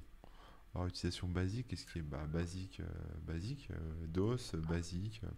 [0.75, 2.85] Hors utilisation basique, qu'est-ce qui est bah, basique, euh,
[3.27, 5.21] basique, euh, DOS, basique.
[5.25, 5.29] euh,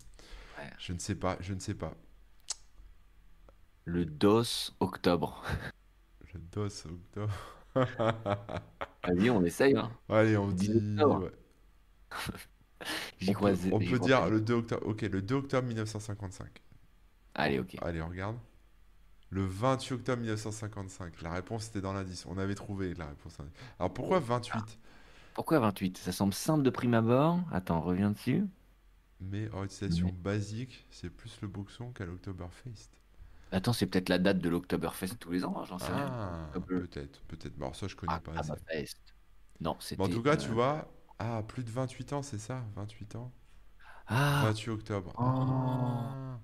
[0.58, 0.70] Ouais.
[0.78, 1.94] Je ne sais pas, je ne sais pas.
[3.84, 5.42] Le DOS octobre.
[6.34, 7.32] Le DOS, octobre.
[9.04, 9.76] Vas-y, on essaye.
[9.76, 9.90] Hein.
[10.08, 11.02] Allez, on 10 dit.
[11.04, 11.32] ouais.
[13.20, 13.52] J'y On crois.
[13.52, 14.86] peut, on peut dire le 2 octobre.
[14.86, 16.48] Ok, le 2 octobre 1955.
[17.34, 17.76] Allez, ok.
[17.82, 18.36] Allez, on regarde.
[19.32, 21.22] Le 28 octobre 1955.
[21.22, 22.26] La réponse était dans l'indice.
[22.28, 23.38] On avait trouvé la réponse.
[23.78, 24.78] Alors pourquoi 28
[25.32, 27.40] Pourquoi 28 Ça semble simple de prime abord.
[27.50, 28.44] Attends, reviens dessus.
[29.20, 32.90] Mais hors utilisation basique, c'est plus le boxon qu'à l'Oktoberfest.
[33.52, 36.10] Attends, c'est peut-être la date de l'Oktoberfest tous les ans, hein, j'en sais rien.
[36.10, 36.80] Ah, peu.
[36.80, 37.56] peut-être, peut-être.
[37.56, 38.86] Bon, ça, je connais Ah, pas assez.
[39.60, 40.02] Non, c'était.
[40.02, 43.32] en tout cas, tu euh, vois, ah, plus de 28 ans, c'est ça 28 ans?
[44.08, 45.14] Ah, 28 octobre.
[45.18, 46.36] Oh.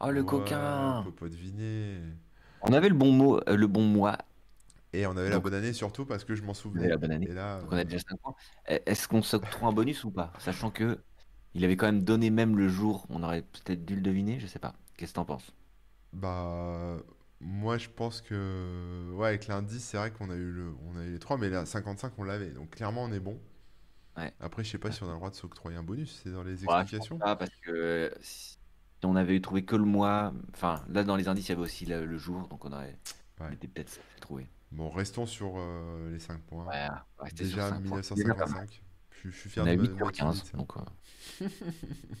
[0.00, 1.00] Ah, oh le ouais, coquin.
[1.00, 2.00] On peut pas deviner.
[2.62, 4.16] On avait le bon mot, euh, le bon mois.
[4.92, 6.82] Et on avait la bonne année surtout parce que je m'en On souvenais.
[6.82, 7.28] avait la bonne année.
[7.28, 8.34] Et là, Donc on a déjà 5 points.
[8.68, 10.32] Eh, Est-ce qu'on s'octroie un bonus ou pas?
[10.38, 10.98] Sachant que
[11.54, 13.06] Il avait quand même donné même le jour.
[13.10, 14.74] On aurait peut-être dû le deviner, je sais pas.
[14.96, 15.52] Qu'est-ce que t'en penses?
[16.12, 16.96] Bah,
[17.40, 21.04] moi je pense que, ouais, avec l'indice, c'est vrai qu'on a eu le, on a
[21.04, 22.50] eu les trois, mais là, 55, on l'avait.
[22.50, 23.40] Donc clairement, on est bon.
[24.16, 24.32] Ouais.
[24.40, 26.42] Après, je sais pas si on a le droit de s'octroyer un bonus, c'est dans
[26.44, 27.18] les Ouais, je pense explications.
[27.18, 28.58] pas parce que si
[29.04, 31.86] on avait trouvé que le mois, enfin là dans les indices il y avait aussi
[31.86, 32.98] le, le jour, donc on aurait,
[33.40, 33.54] on Ouais.
[33.54, 34.46] était peut-être trouver.
[34.72, 36.66] Bon, restons sur euh, les 5 points.
[36.66, 36.86] Ouais,
[37.18, 38.02] on sur Déjà 5 points.
[38.02, 38.66] C'est déjà pas mal.
[38.68, 38.82] 1955.
[39.22, 40.56] Je, je suis On fier est de ma- 8 de sur notre 15, unité.
[40.56, 41.48] donc euh,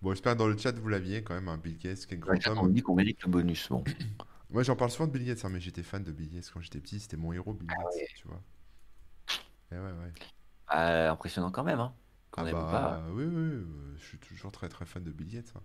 [0.00, 2.30] Bon, j'espère que dans le chat vous l'aviez quand même, un Bill Gates, quel dans
[2.32, 2.68] le grand on homme.
[2.68, 3.68] me dit qu'on mérite le bonus.
[3.68, 3.82] Bon,
[4.50, 6.60] Moi j'en parle souvent de Bill Gates, hein, mais j'étais fan de Bill Gates quand
[6.60, 8.40] j'étais petit, c'était mon héros Bill Gates, tu vois.
[9.72, 10.12] Et ouais, ouais.
[10.76, 11.92] Euh, impressionnant quand même, hein.
[12.30, 13.64] Qu'on Ah ou pas, bah oui, oui,
[13.98, 15.52] je suis toujours très très fan de Bill Gates.
[15.56, 15.62] hein.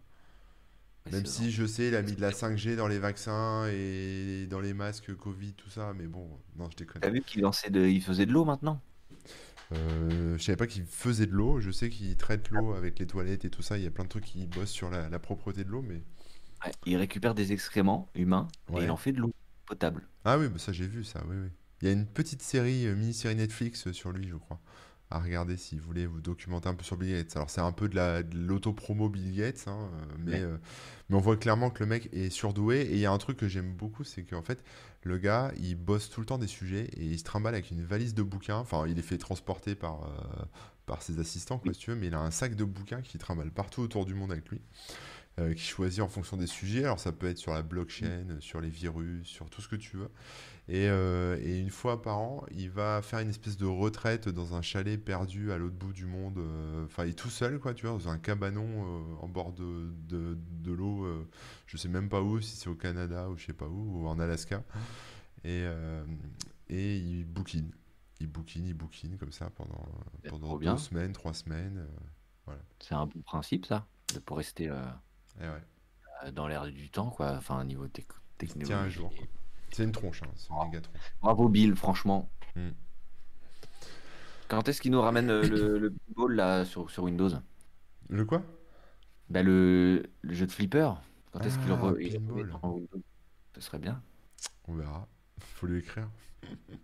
[1.12, 4.60] Même si je sais, il a mis de la 5G dans les vaccins et dans
[4.62, 7.02] les masques Covid, tout ça, mais bon, non, je déconne.
[7.02, 8.82] T'as vu qu'il lançait de, il faisait de l'eau maintenant?
[9.74, 13.08] Euh, je savais pas qu'il faisait de l'eau, je sais qu'il traite l'eau avec les
[13.08, 15.20] toilettes et tout ça, il y a plein de trucs qui bossent sur la, la
[15.20, 16.04] propreté de l'eau, mais...
[16.66, 19.32] Ouais, il récupère des excréments humains et il en fait de l'eau
[19.68, 20.10] potable.
[20.26, 21.50] Ah oui, bah ça j'ai vu ça, oui, oui.
[21.82, 24.60] Il y a une petite série, euh, mini-série Netflix euh, sur lui, je crois,
[25.14, 27.36] à regarder si vous voulez vous documenter un peu sur Bill Gates.
[27.36, 30.42] Alors c'est un peu de la, de l'auto-promo Bill Gates, hein, euh, mais, Ouais.
[30.42, 30.58] euh,
[31.10, 32.82] mais on voit clairement que le mec est surdoué.
[32.82, 34.64] Et il y a un truc que j'aime beaucoup, c'est qu'en fait,
[35.04, 37.84] le gars, il bosse tout le temps des sujets et il se trimballe avec une
[37.84, 38.58] valise de bouquins.
[38.58, 40.46] Enfin, il est fait transporter par, euh,
[40.86, 41.76] par ses assistants, quoi, Oui.
[41.76, 44.14] si tu veux, mais il a un sac de bouquins qu'il trimballe partout autour du
[44.16, 44.62] monde avec lui
[45.40, 46.84] euh, qui choisit en fonction des sujets.
[46.84, 49.98] Alors ça peut être sur la blockchain, sur les virus, sur tout ce que tu
[49.98, 50.10] veux.
[50.70, 54.56] Et, euh, et une fois par an, il va faire une espèce de retraite dans
[54.56, 56.38] un chalet perdu à l'autre bout du monde.
[56.38, 59.52] euh, Enfin, il est tout seul, quoi, tu vois, dans un cabanon euh, en bord
[59.54, 61.04] de, de, de l'eau.
[61.06, 61.28] euh,
[61.68, 64.08] je sais même pas où, si c'est au Canada ou je sais pas où, ou
[64.08, 64.64] en Alaska.
[65.44, 66.06] Et, euh,
[66.70, 67.72] et il bouquine.
[68.22, 69.86] Il bouquine, il bouquine comme ça pendant,
[70.30, 70.78] pendant deux bien.
[70.78, 71.86] semaines, trois semaines.
[72.46, 72.62] voilà.
[72.80, 74.66] C'est un bon principe ça, de pour rester
[75.42, 77.34] Et ouais, dans l'air du temps, quoi.
[77.36, 78.08] Enfin, au niveau tec-
[78.42, 79.28] il se tient un jour, quoi.
[79.76, 81.16] C'est une tronche, hein, c'est une méga tronche.
[81.22, 82.30] Bravo Bill, franchement.
[82.56, 82.70] Hmm.
[84.48, 87.30] Quand est-ce qu'il nous ramène euh, le, le pinball là sur, sur Windows?
[88.10, 88.44] Le quoi?
[89.30, 90.90] Bah le, le jeu de flipper.
[91.32, 93.02] Quand est-ce qu'il Ah, re- dans Windows?
[93.56, 94.02] Ce serait bien.
[94.68, 95.08] On verra.
[95.40, 96.10] Faut lui écrire.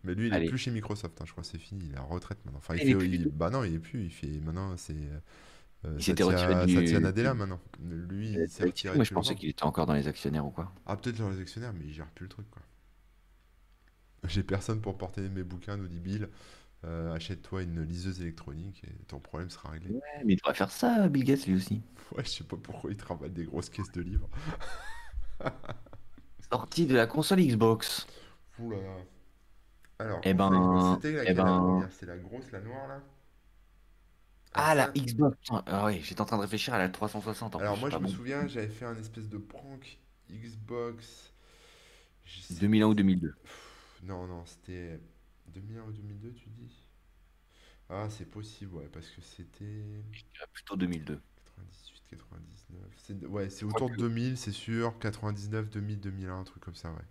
[0.03, 0.47] Mais lui, il est Allez.
[0.47, 2.59] plus chez Microsoft, hein, je crois, c'est fini, il est en retraite maintenant.
[2.59, 4.95] Enfin, il Il est fait, il- bah non, il est plus, il fait, maintenant, c'est
[5.85, 6.75] euh, Il s'était Satya, retiré du.
[6.75, 7.59] Satya Nadella maintenant.
[7.81, 10.73] Lui, il s'est retiré Moi je pensais qu'il était encore dans les actionnaires ou quoi.
[10.85, 12.61] Ah, peut-être dans les actionnaires, mais il gère plus le truc, quoi.
[14.25, 16.29] J'ai personne pour porter mes bouquins, nous dit Bill.
[16.85, 19.91] Euh, achète-toi une liseuse électronique et ton problème sera réglé.
[19.93, 21.81] Ouais, mais il devrait faire ça, Bill Gates lui aussi.
[22.11, 24.29] Ouais, je sais pas pourquoi il travaille des grosses caisses de livres.
[26.51, 28.05] Sorti de la console Xbox.
[28.59, 29.05] Ouh là là.
[29.99, 31.91] Alors, Eh en ben, c'était eh laquelle la ben- première?
[31.91, 33.01] C'est la grosse, la noire, là?
[34.53, 35.37] Ah, la Xbox.
[35.67, 37.97] Ah oui, j'étais en train de réfléchir à la 360 en Alors plus, moi je
[37.97, 38.07] me bon.
[38.07, 41.33] souviens, j'avais fait un espèce de prank Xbox.
[42.25, 43.35] Je sais- 2001 ou 2002.
[44.03, 44.99] Non, non, c'était
[45.47, 46.85] 2001 ou 2002 tu dis?
[47.89, 49.83] Ah c'est possible, ouais, parce que c'était
[50.53, 51.19] plutôt 2002.
[51.55, 52.93] 98, 99.
[52.97, 54.97] C'est- Ouais, c'est autour de 2000, c'est sûr.
[54.99, 57.01] 99, 2000, 2001, un truc comme ça, ouais.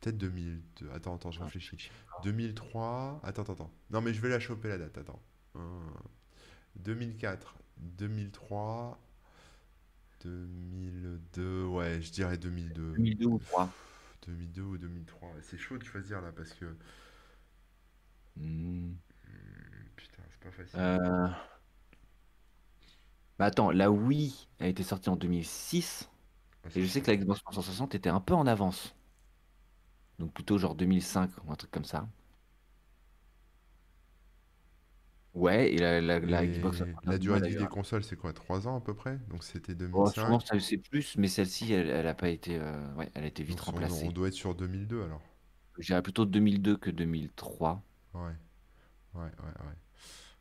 [0.00, 0.90] Peut-être 2002.
[0.90, 1.90] Attends, attends, je réfléchis.
[2.24, 3.20] 2003.
[3.22, 3.70] Attends, attends, attends.
[3.90, 5.22] Non, mais je vais la choper la date, attends.
[5.54, 5.92] Hum,
[6.76, 8.98] 2004, 2003,
[10.24, 11.64] 2002.
[11.66, 12.92] Ouais, je dirais 2002.
[12.92, 13.70] 2002 ou 3.
[14.26, 15.30] 2002 ou 2003.
[15.42, 16.76] C'est chaud de choisir là parce que.
[18.36, 18.94] Hmm.
[19.96, 20.78] Putain, c'est pas facile.
[20.78, 21.28] Euh...
[23.38, 26.10] Bah attends, la Wii a été sortie en 2006
[26.64, 28.94] Ah, et je sais que la Xbox 360 était un peu en avance.
[30.18, 32.08] Donc plutôt genre 2005 ou un truc comme ça.
[35.36, 38.16] Ouais, et la, la, la Et Xbox la durée de vie 360, des consoles, c'est
[38.16, 38.32] quoi?
[38.32, 39.18] 3 ans à peu près?
[39.28, 40.26] Donc c'était Oh, je 2005.
[40.26, 43.26] pense que c'est plus, mais celle-ci, elle, elle a pas été, euh, ouais, elle a
[43.26, 44.08] été vite Donc remplacée.
[44.08, 45.22] on doit être sur 2002 alors.
[45.78, 47.82] Je dirais plutôt 2002 que 2003.
[48.14, 48.36] Ouais,
[49.14, 49.74] ouais, ouais, ouais.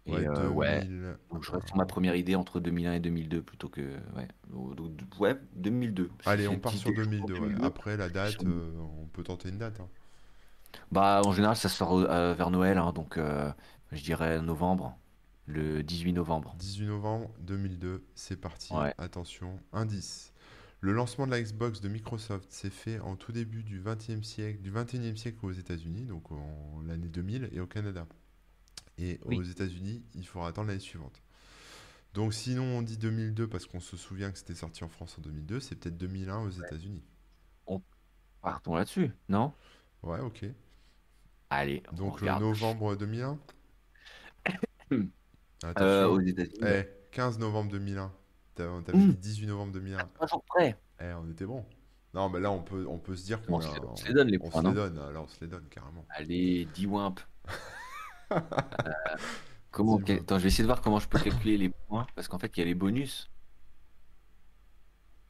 [0.05, 1.17] Et Ouais, euh, ouais, 2000.
[1.31, 3.81] donc je reste sur ma première idée entre 2001 et 2002 plutôt que,
[4.15, 6.12] ouais, donc, ouais, 2002.
[6.25, 7.36] Allez, on part sur idée, je trouve, 2002.
[7.36, 7.53] ouais.
[7.55, 7.62] 2002.
[7.62, 9.79] Après la date, euh, on peut tenter une date.
[9.79, 9.89] hein.
[10.91, 13.51] Bah, en général, ça sort euh, vers Noël, hein, donc euh,
[13.95, 14.97] je dirais novembre,
[15.47, 16.55] le 18 novembre.
[16.60, 18.73] 18 novembre 2002, c'est parti.
[18.73, 18.93] Ouais.
[18.97, 20.34] Attention, indice.
[20.81, 24.62] Le lancement de la Xbox de Microsoft s'est fait en tout début du 20e siècle,
[24.62, 28.05] du 21e siècle aux États-Unis, donc en l'année 2000, et au Canada.
[28.97, 29.38] Et Oui.
[29.38, 31.21] aux États-Unis, il faudra attendre l'année suivante.
[32.13, 35.21] Donc sinon, on dit 2002 parce qu'on se souvient que c'était sorti en France en
[35.21, 37.03] 2002, c'est peut-être 2001 aux États-Unis.
[38.41, 39.53] Partons là-dessus, non?
[40.03, 40.45] Ouais, ok.
[41.49, 42.43] Allez, on Donc regarde.
[42.43, 43.39] novembre 2001.
[44.91, 45.04] Euh,
[45.63, 46.12] Attention.
[46.12, 48.12] aux États-Unis, Eh, 15 novembre 2001.
[48.56, 49.12] T'as- On t'avait Mmh.
[49.12, 49.98] dit 18 novembre 2001.
[50.13, 50.78] Trois jours près.
[51.02, 51.65] Eh, on était bon.
[52.13, 53.95] Non, mais là, on peut, on peut se dire On qu'on se a- les- on
[53.95, 54.98] se les donne, les on points, se les donne.
[55.00, 56.06] Alors, on se les donne carrément.
[56.10, 57.19] Allez, 10 wimp.
[58.32, 58.39] Euh,
[59.71, 60.24] comment, 10 quel- wimp.
[60.24, 62.08] Attends, je vais essayer de voir comment je peux calculer les points.
[62.15, 63.30] Parce qu'en fait, il y a les bonus.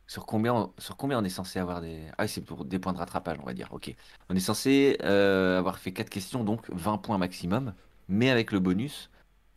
[0.08, 2.04] Sur combien, on, sur combien on est censé avoir des.
[2.18, 3.70] Ah, c'est pour des points de rattrapage, on va dire.
[3.72, 3.94] Ok.
[4.30, 7.74] On est censé euh, avoir fait 4 questions, donc 20 points maximum.
[8.08, 9.10] Mais avec le bonus,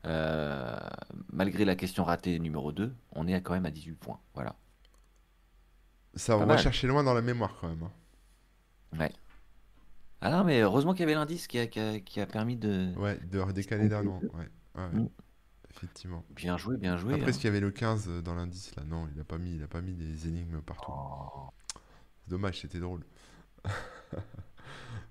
[0.08, 0.76] euh,
[1.32, 4.18] malgré la question ratée numéro 2, on est quand même à 18 points.
[4.34, 4.56] Voilà.
[6.14, 7.82] Ça, va chercher loin dans la mémoire quand même.
[7.82, 8.98] hein.
[8.98, 9.12] Ouais.
[10.20, 12.56] Ah non, mais heureusement qu'il y avait l'indice qui a, qui a- qui a permis
[12.56, 12.92] de.
[12.96, 14.20] Ouais, de redécaler d'un an.
[14.34, 14.48] Ouais.
[14.92, 15.08] Mm.
[15.70, 16.24] Effectivement.
[16.30, 17.12] Bien joué, bien joué.
[17.14, 17.28] Après, hein.
[17.28, 18.82] est-ce qu'il y avait le 15 dans l'indice là?
[18.84, 20.90] Non, il a pas mis, il a pas mis des énigmes partout.
[20.92, 21.50] Oh.
[22.26, 23.04] Dommage, c'était drôle.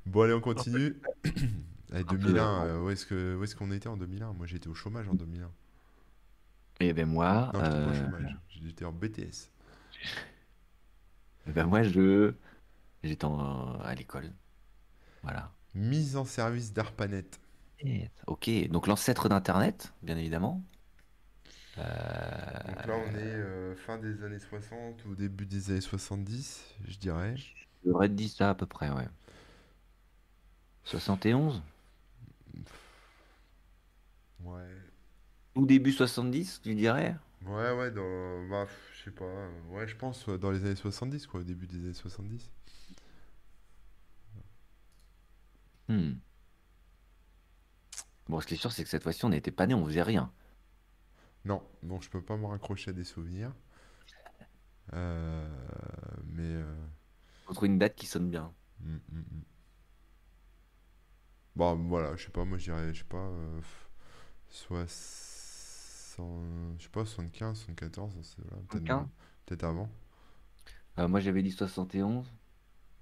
[0.05, 0.95] Bon, allez, on continue.
[1.91, 4.34] Allez, peu, 2001, euh, où est-ce que, où est-ce qu'on était en 2001?
[4.34, 5.52] Moi, j'étais au chômage en 2001.
[6.80, 8.38] Et ben moi, Non, j'étais pas au euh, chômage.
[8.50, 9.52] J'étais en BTS.
[11.47, 12.34] eh ben moi je
[13.04, 14.34] j'étais en- à l'école.
[15.21, 15.52] Voilà.
[15.76, 17.39] Mise en service d'ARPANET.
[18.28, 20.63] Ok, donc l'ancêtre d'Internet, bien évidemment.
[21.78, 21.84] Euh,
[22.65, 26.97] Donc là, on est euh, fin des années 60 ou début des années 70, je
[26.97, 27.36] dirais.
[27.84, 29.08] te dire ça à peu près, ouais.
[30.86, 31.62] 71
[34.39, 34.87] Ouais.
[35.55, 37.17] ou début 70, tu dirais?
[37.45, 39.25] Ouais, ouais, dans, bah, je sais pas.
[39.69, 42.49] Ouais, je pense euh, dans les années 70, quoi, au début des années 70.
[45.87, 46.19] Hmm.
[48.29, 50.01] Bon, ce qui est sûr, c'est que cette fois-ci, on n'était pas nés, on faisait
[50.03, 50.31] rien.
[51.45, 53.51] Non, donc je peux pas me raccrocher à des souvenirs.
[54.93, 55.47] Euh,
[56.25, 56.65] mais euh,
[57.45, 58.53] Faut trouver une date qui sonne bien.
[58.79, 59.43] mm, mm, mm.
[61.57, 63.89] Bon, voilà, je sais pas, moi je dirais, je sais pas, euh, pff,
[64.49, 69.07] 60, je sais pas, 75, 74, dans ces là peut-être 75?
[69.45, 69.89] peut-être avant.
[70.99, 72.25] Euh, moi, j'avais dit 71.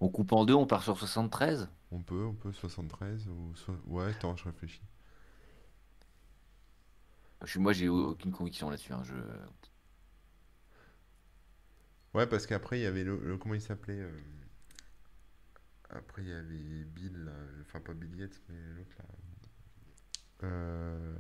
[0.02, 1.70] On coupe en deux, on part sur 73?
[1.92, 4.84] On peut, on peut, 73 ou so- ouais, attends, je réfléchis.
[7.46, 8.92] Je suis- moi, j'ai aucune conviction là-dessus.
[8.94, 9.14] hein, Je...
[12.16, 14.10] Ouais, parce qu'après il y avait le, le- comment il s'appelait euh,
[15.90, 17.30] Après il y avait Bill,
[17.62, 19.06] enfin pas Bill Gates, mais l'autre là.
[20.44, 21.16] Euh,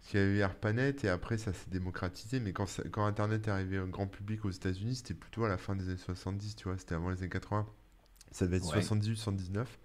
[0.00, 3.04] parce qu'il y avait eu ARPANET et après ça s'est démocratisé, mais quand, ça- quand
[3.04, 5.96] Internet est arrivé au grand public aux États-Unis, c'était plutôt à la fin des années
[5.96, 7.66] 70, tu vois, c'était avant les années 80.
[8.30, 8.72] Ça devait être Ouais.
[8.82, 9.78] 78, 79.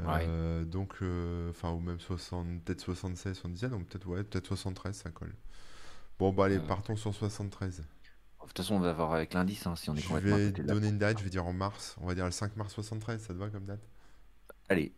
[0.00, 4.94] Euh, donc, euh, enfin, ou même 60, peut-être 76, 77, donc peut-être ouais, peut-être 73,
[4.96, 5.34] ça colle.
[6.20, 7.82] Bon, bah allez, Euh, partons sur 73.
[8.48, 10.38] De toute façon, on va voir avec l'indice hein, si on est Je complètement à
[10.38, 11.96] vais donner une date, je vais dire en mars.
[12.00, 13.86] On va dire le 5 mars 73, ça te va comme date?
[14.70, 14.94] Allez,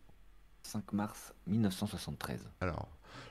[0.63, 2.49] 5 mars 1973.
[2.61, 2.87] Alors,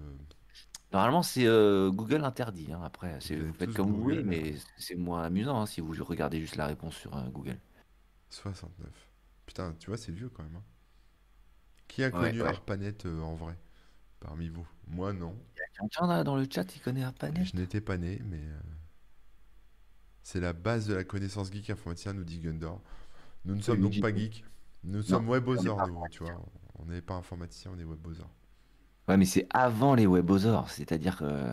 [0.93, 2.73] Normalement, c'est euh, Google interdit.
[2.73, 4.29] hein, Après, c'est- Vous faites comme vous voulez, Google.
[4.29, 7.59] mais c'est moins amusant hein, si vous regardez juste la réponse sur Google.
[8.31, 9.09] 69.
[9.47, 10.57] Putain, tu vois, c'est vieux quand même.
[10.57, 10.63] hein.
[11.95, 12.49] Qui a connu ouais.
[12.49, 13.57] ARPANET euh, en vrai
[14.19, 14.67] parmi vous?
[14.89, 15.33] Moi, non.
[15.79, 18.61] Quelqu'un là dans le chat, il connaît ARPANET Je n'étais pas né, mais euh,
[20.25, 22.81] c'est la base de la connaissance geek informaticien, nous dit Gundor.
[23.45, 24.45] Nous ne sommes donc pas geeks.
[24.83, 26.41] Nous sommes webosers, pas nous, tu vois.
[26.81, 28.29] On n'est pas informaticien, on est webosers.
[29.07, 31.53] Ouais, mais c'est avant les webosaures, c'est-à-dire que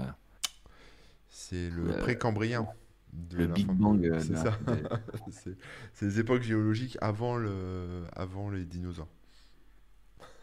[1.30, 2.68] C'est le Le- précambrien
[3.14, 4.04] de le Big Bang.
[4.06, 4.58] euh, C'est de- ça.
[5.94, 9.08] c'est les époques géologiques avant, le, avant les dinosaures.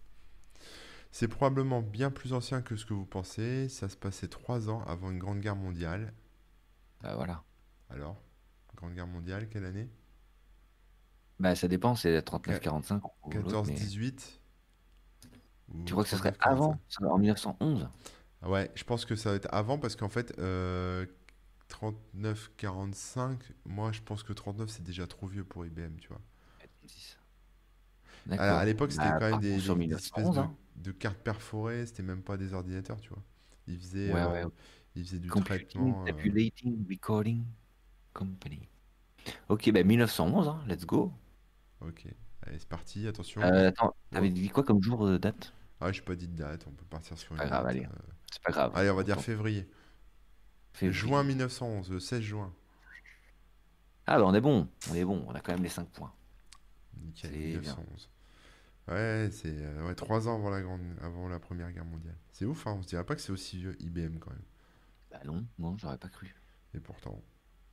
[1.13, 3.69] C'est probablement bien plus ancien que ce que vous pensez.
[3.69, 6.13] Ça se passait trois ans avant une grande guerre mondiale.
[7.03, 7.43] bah, voilà.
[7.91, 8.23] Alors,
[8.77, 9.89] grande guerre mondiale, quelle année?
[11.41, 14.41] Bah, ça dépend, c'est Qua- 39-45 ou l'autre, mais 14-18
[15.73, 16.39] ou tu crois que ce serait 39-45?
[16.41, 17.89] avant, en 1911?
[18.43, 21.07] Ah Ouais, je pense que ça va être avant parce qu'en fait, euh,
[21.71, 26.21] 39-45, moi je pense que 39 c'est déjà trop vieux pour IBM, tu vois.
[26.59, 27.17] 36.
[28.37, 30.57] Alors, à l'époque, c'était Bah, quand même des, sur des- des espèces 1911, de, hein.
[30.77, 33.23] de cartes perforées, c'était même pas des ordinateurs, tu vois.
[33.67, 34.47] Ils faisaient, Ouais, euh, ouais.
[34.95, 36.09] ils faisaient du Computing, traitement.
[36.09, 37.45] euh, Tabulating, Recording
[38.15, 38.69] Company.
[39.49, 41.13] Ok, bah 1911, hein, let's go.
[41.81, 42.07] Ok,
[42.43, 43.43] allez, c'est parti, attention.
[43.43, 45.53] Euh, attends, t'avais dit quoi comme jour de date?
[45.81, 47.67] Ah, j'ai pas dit de date, on peut partir sur Pas une grave, date.
[47.67, 47.89] allez, euh.
[48.31, 48.73] c'est pas grave.
[48.75, 49.69] Allez, on va dire février.
[50.83, 52.53] Juin 1911, le 16 juin.
[54.07, 56.13] Ah bah on est bon, on est bon, on a quand même les 5 points.
[57.03, 57.77] Nickel, C'est bien.
[57.77, 58.09] 1911.
[58.89, 62.17] Ouais, c'est euh, ouais, trois ans avant la grande, avant la Première Guerre mondiale.
[62.33, 64.43] C'est ouf, hein, on se dirait pas que c'est aussi vieux IBM quand même.
[65.11, 66.35] Bah non, non, j'aurais pas cru.
[66.75, 67.23] Et pourtant,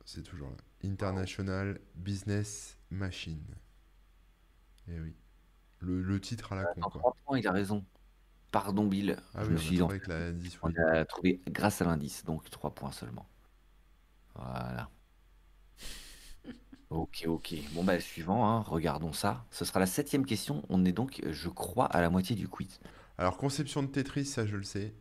[0.04, 0.56] c'est toujours là.
[0.84, 3.56] International Business Machine.
[4.88, 5.14] Et oui.
[5.80, 7.00] Le, le titre à la con, quoi.
[7.00, 7.84] 3 points, il a raison.
[8.50, 10.66] Pardon Bill, Ah je oui, me on a suis trouvé en avec la 10, On
[10.66, 10.72] oui.
[10.72, 13.26] a trouvé grâce à l'indice, donc 3 points seulement.
[14.34, 14.88] Voilà.
[16.90, 17.54] Ok, ok.
[17.72, 19.44] Bon bah suivant, hein, regardons ça.
[19.50, 20.62] Ce sera la septième question.
[20.70, 22.80] On est donc, je crois, à la moitié du quiz.
[23.18, 24.94] Alors, conception de Tetris, ça je le sais.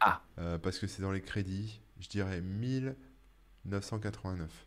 [0.00, 1.80] Ah, euh, parce que c'est dans les crédits.
[2.00, 4.66] Je dirais 1989.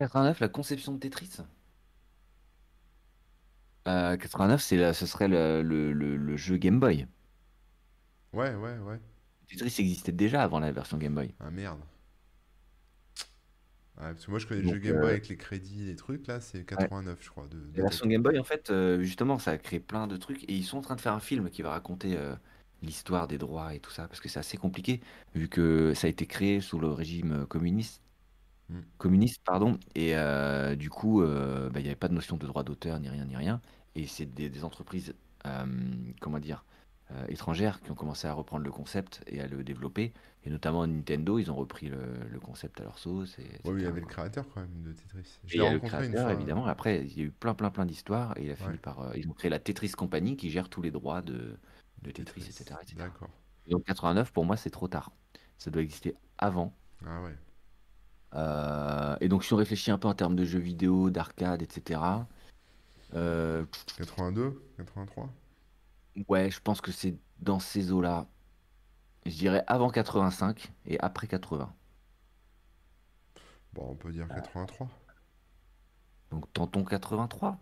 [0.00, 1.38] 89, la conception de Tetris?
[3.88, 7.06] Euh, 89, c'est la- ce serait le, le- le- le jeu Game Boy.
[8.32, 9.00] Ouais, ouais, ouais.
[9.48, 11.34] Tetris existait déjà avant la version Game Boy.
[11.40, 11.80] Ah merde.
[13.96, 15.96] Parce que moi je connais le jeu Game Boy euh, avec les crédits et les
[15.96, 18.06] trucs là, c'est 89 je crois de, de La version.
[18.06, 20.78] Game Boy, en fait, euh, justement, ça a créé plein de trucs et ils sont
[20.78, 22.34] en train de faire un film qui va raconter euh,
[22.82, 25.00] l'histoire des droits et tout ça parce que c'est assez compliqué
[25.34, 28.00] vu que ça a été créé sous le régime communiste,
[28.68, 28.82] Hmm.
[28.98, 32.46] communiste pardon, et euh, du coup, euh, bah, il n'y avait pas de notion de
[32.46, 33.60] droit d'auteur ni rien ni rien
[33.94, 35.14] et c'est des, des entreprises,
[35.46, 35.66] euh,
[36.20, 36.64] comment dire,
[37.10, 40.12] euh, étrangères qui ont commencé à reprendre le concept et à le développer
[40.44, 41.98] et notamment Nintendo, ils ont repris le,
[42.30, 44.92] le concept à leur sauce et Ouais, il y avait le créateur quand même de
[44.92, 45.40] Tetris.
[45.44, 46.30] Je Et il l'ai y a le créateur, fois.
[46.30, 46.66] évidemment.
[46.66, 48.36] Après, il y a eu plein, plein, plein d'histoires.
[48.38, 49.00] Et il a fini Ouais, par.
[49.00, 51.58] euh, ils ont créé la Tetris Company qui gère tous les droits de,
[52.02, 52.48] de Tetris, Tetris.
[52.48, 52.96] etc., etc.
[52.96, 53.30] D'accord.
[53.66, 55.12] Et donc 89, pour moi, c'est trop tard.
[55.58, 56.76] Ça doit exister avant.
[57.04, 57.36] Ah ouais.
[58.34, 62.00] Euh, et donc, si on réfléchit un peu en termes de jeux vidéo, d'arcade, etc.,
[63.14, 63.64] euh,
[63.98, 65.28] 82, 83.
[66.28, 68.26] ouais, je pense que c'est dans ces eaux-là.
[69.26, 71.72] Je dirais avant 85 et après 80.
[73.74, 74.88] Bon, on peut dire 83.
[76.30, 77.58] Donc, tentons 83.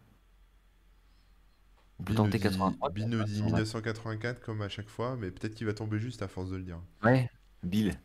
[1.99, 2.91] On peut tenter dit, 83.
[2.91, 5.99] Bill nous dit on a- 1984 comme à chaque fois, mais peut-être qu'il va tomber
[5.99, 6.81] juste à force de le dire.
[7.03, 7.29] Ouais,
[7.63, 7.99] Bill,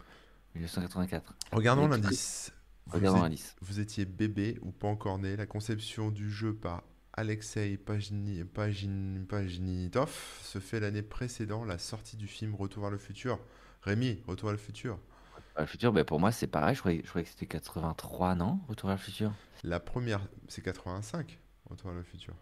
[0.55, 1.33] 1984.
[1.51, 2.51] Regardons l'indice.
[2.87, 3.55] Vous, Regardons êtes- l'indice.
[3.61, 5.35] vous étiez bébé ou pas encore né.
[5.35, 10.11] La conception du jeu par Alexei Pajni- Pajin- Pajnitov
[10.43, 13.39] se fait l'année précédant la sortie du film Retour vers le futur.
[13.81, 14.99] Rémi, Retour vers le futur.
[15.35, 16.75] Retour le futur, ben pour moi, c'est pareil.
[16.75, 18.59] Je croyais, je croyais que c'était 83, non?
[18.67, 19.31] Retour vers le futur?
[19.63, 21.39] La première, c'est 85,
[21.69, 22.35] Retour vers le futur.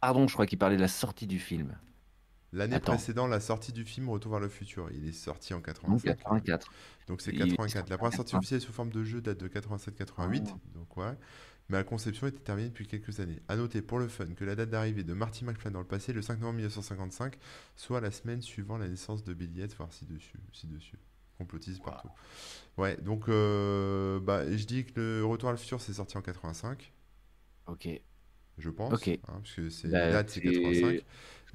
[0.00, 1.76] Pardon, je crois qu'il parlait de la sortie du film.
[2.52, 4.88] L'année précédant la sortie du film Retour vers le futur.
[4.92, 6.16] Il est sorti en Donc 85.
[6.16, 6.70] 84.
[7.06, 7.70] Donc c'est Il est 84.
[7.72, 8.38] sorti La première sortie 80.
[8.38, 10.44] officielle sous forme de jeu date de 87-88.
[10.48, 10.54] Ah.
[10.74, 11.12] Donc ouais.
[11.68, 13.40] Mais la conception était terminée depuis quelques années.
[13.48, 16.14] À noter pour le fun que la date d'arrivée de Marty McFly dans le passé,
[16.14, 17.36] le 5 novembre 1955,
[17.76, 20.38] soit la semaine suivant la naissance de Bill Yates, voir ci-dessus.
[20.52, 20.96] Ci-dessus.
[21.36, 22.08] Complotiste partout.
[22.78, 26.22] Ouais, donc euh, bah, je dis que le Retour à le futur c'est sorti en
[26.22, 26.90] 85,
[27.66, 27.88] Ok.
[28.56, 28.94] je pense.
[28.94, 29.08] Ok.
[29.08, 31.04] hein, parce que c'est Bah, la date c'est c'est- 85.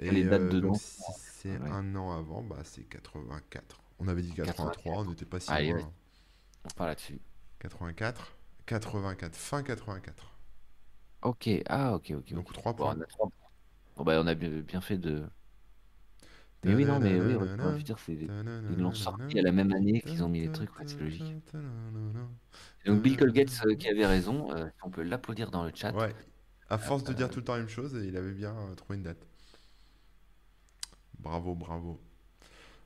[0.02, 1.70] Que les dates euh, dedans, donc, si c'est ouais.
[1.70, 3.82] un an avant, bah, c'est 84.
[4.00, 5.94] On avait dit 83, on n'était pas si Allez, loin.
[6.66, 7.22] On part là-dessus.
[7.60, 8.38] 84,
[8.68, 10.38] 84, fin 84.
[11.22, 12.54] Ok, ah, ok, ok, Donc ok.
[12.54, 12.96] 3 Bon, points.
[12.98, 13.50] on a trois points.
[13.96, 15.26] Bon, bah, on a bien fait de.
[16.64, 17.38] Mais oui, non, mais oui, je
[17.76, 18.14] veux dire, c'est...
[18.14, 21.36] ils l'ont sorti à la même année qu'ils ont mis les trucs, ouais, c'est logique.
[22.86, 25.94] Et donc, Bill Colgate euh, qui avait raison, euh, on peut l'applaudir dans le chat.
[25.94, 26.14] Ouais,
[26.70, 28.76] à force de Euh, dire tout le temps la même chose, il avait bien euh,
[28.76, 29.26] trouvé une date.
[31.24, 32.00] Bravo, bravo.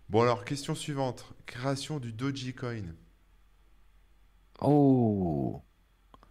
[0.10, 1.26] Bon alors, question suivante.
[1.46, 2.96] Création du Dogecoin.
[4.62, 5.62] Oh!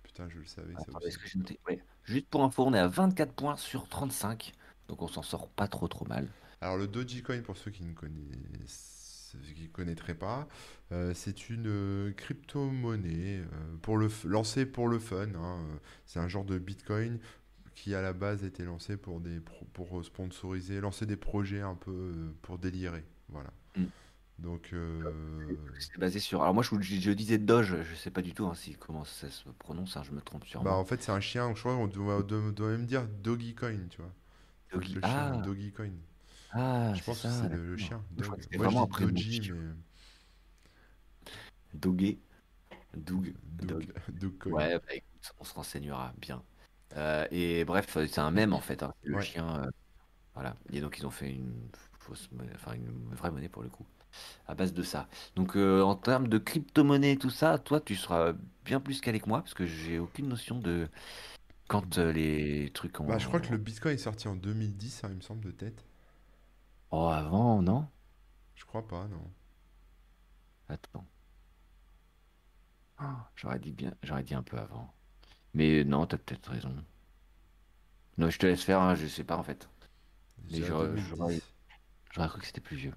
[0.02, 1.18] Putain, je le savais ça aussi.
[1.18, 1.54] que?
[1.66, 1.84] Ouais.
[2.04, 4.52] Juste pour info, on est à 24 points sur 35.
[4.88, 6.28] Donc on s'en sort pas trop trop mal.
[6.60, 10.48] Alors le Dogecoin, pour ceux qui ne connaissent, qui connaîtraient pas,
[10.92, 15.28] euh, c'est une euh, crypto-monnaie euh, pour le lancée pour le fun.
[15.34, 15.66] hein.
[16.06, 17.18] C'est un genre de Bitcoin
[17.76, 21.76] qui à la base était lancé pour des pro- pour sponsoriser, lancer des projets un
[21.76, 23.04] peu euh, pour délirer.
[23.30, 23.52] Voilà.
[23.76, 23.86] Mm.
[24.38, 26.42] Donc euh, C'est basé sur.
[26.42, 29.04] Alors moi je, je- je disais Doge, je sais pas du tout hein, si, comment
[29.04, 30.78] ça se prononce, hein, je me trompe bah sûrement.
[30.78, 31.54] en fait c'est un chien.
[31.54, 34.12] Je crois qu'on doit, doit- doit même dire Dogecoin, tu vois.
[34.72, 34.94] Dogi.
[34.94, 35.92] Le chien Ah, Dogecoin.
[36.52, 38.04] ah, Je pense que c'est le, chien.
[38.18, 38.38] Je crois Dog.
[38.38, 39.54] que c'était Moi je vraiment un dis Doji, chien.
[39.54, 39.74] mais
[41.74, 43.32] Doge,
[44.08, 44.36] Doug.
[44.46, 46.42] Ouais, bah écoute, on se renseignera bien.
[46.96, 49.20] Euh, et bref, c'est un mème en fait, hein, le Ouais.
[49.20, 49.64] chien.
[49.64, 49.70] euh,
[50.34, 50.56] voilà.
[50.72, 53.86] Et donc ils ont fait une fausse monnaie, enfin une vraie monnaie pour le coup,
[54.48, 55.08] à base de ça.
[55.36, 58.34] Donc euh, en termes de crypto-monnaie et tout ça, toi tu seras
[58.64, 60.88] bien plus calé que moi parce que j'ai aucune notion de
[61.68, 63.52] quand euh, les trucs Bah, je crois que ont.
[63.52, 65.86] le Bitcoin est sorti en 2010, hein, il me semble, de tête.
[66.90, 67.86] Oh, avant, non?
[68.56, 69.32] Je crois pas, non.
[70.68, 71.08] Attends.
[72.98, 74.94] Ah, j'aurais dit bien, j'aurais dit un peu avant.
[75.56, 76.72] Mais non, t'as peut-être raison.
[78.18, 79.68] Non, je te laisse faire, hein, je sais pas en fait.
[80.50, 81.42] Mais j'aurais 2010, j'aurais-
[82.12, 82.94] j'aurais cru que c'était plus vieux.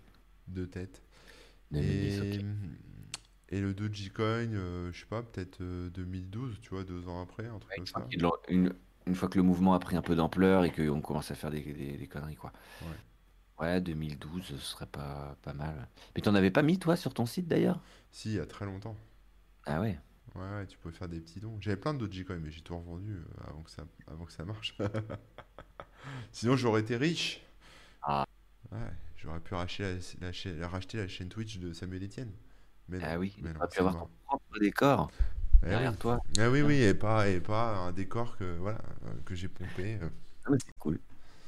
[0.48, 1.02] de tête.
[1.72, 2.40] 2010, Et, ok.
[3.50, 7.48] et le Dogecoin, euh, je sais pas, peut-être euh, 2012, tu vois, deux ans après,
[7.48, 8.10] un truc Ouais, comme une fois ça.
[8.10, 8.74] qu'il l'a- une,
[9.08, 11.52] une fois que le mouvement a pris un peu d'ampleur et qu'on commence à faire
[11.52, 12.52] des, des- des conneries, quoi.
[12.82, 13.00] Ouais.
[13.60, 15.88] Ouais, 2012, ce serait pas, pas mal.
[16.16, 17.80] Mais t'en avais pas mis, toi, sur ton site d'ailleurs?
[18.12, 18.96] Si, il y a très longtemps.
[19.66, 19.98] Ah ouais.
[20.36, 21.58] Ouais, ouais, tu pouvais faire des petits dons.
[21.60, 24.46] J'avais plein de Dogecoin, mais j'ai tout revendu euh, avant que ça, avant que ça
[24.46, 24.78] marche.
[26.32, 27.42] Sinon, j'aurais été riche.
[28.04, 28.26] Ah,
[28.72, 28.78] Ouais,
[29.18, 32.32] j'aurais pu racheter la, la chaîne- racheter la chaîne Twitch de Samuel Etienne.
[32.88, 34.04] Mais non, ah oui, mais non, pu avoir mort.
[34.08, 35.70] ton propre décor Eh oui.
[35.72, 36.20] derrière toi.
[36.38, 39.98] Eh oui, oui, et pas, et pas un décor que, voilà, euh, que j'ai pompé.
[40.02, 40.10] euh.
[40.46, 41.00] Ah, c'est cool.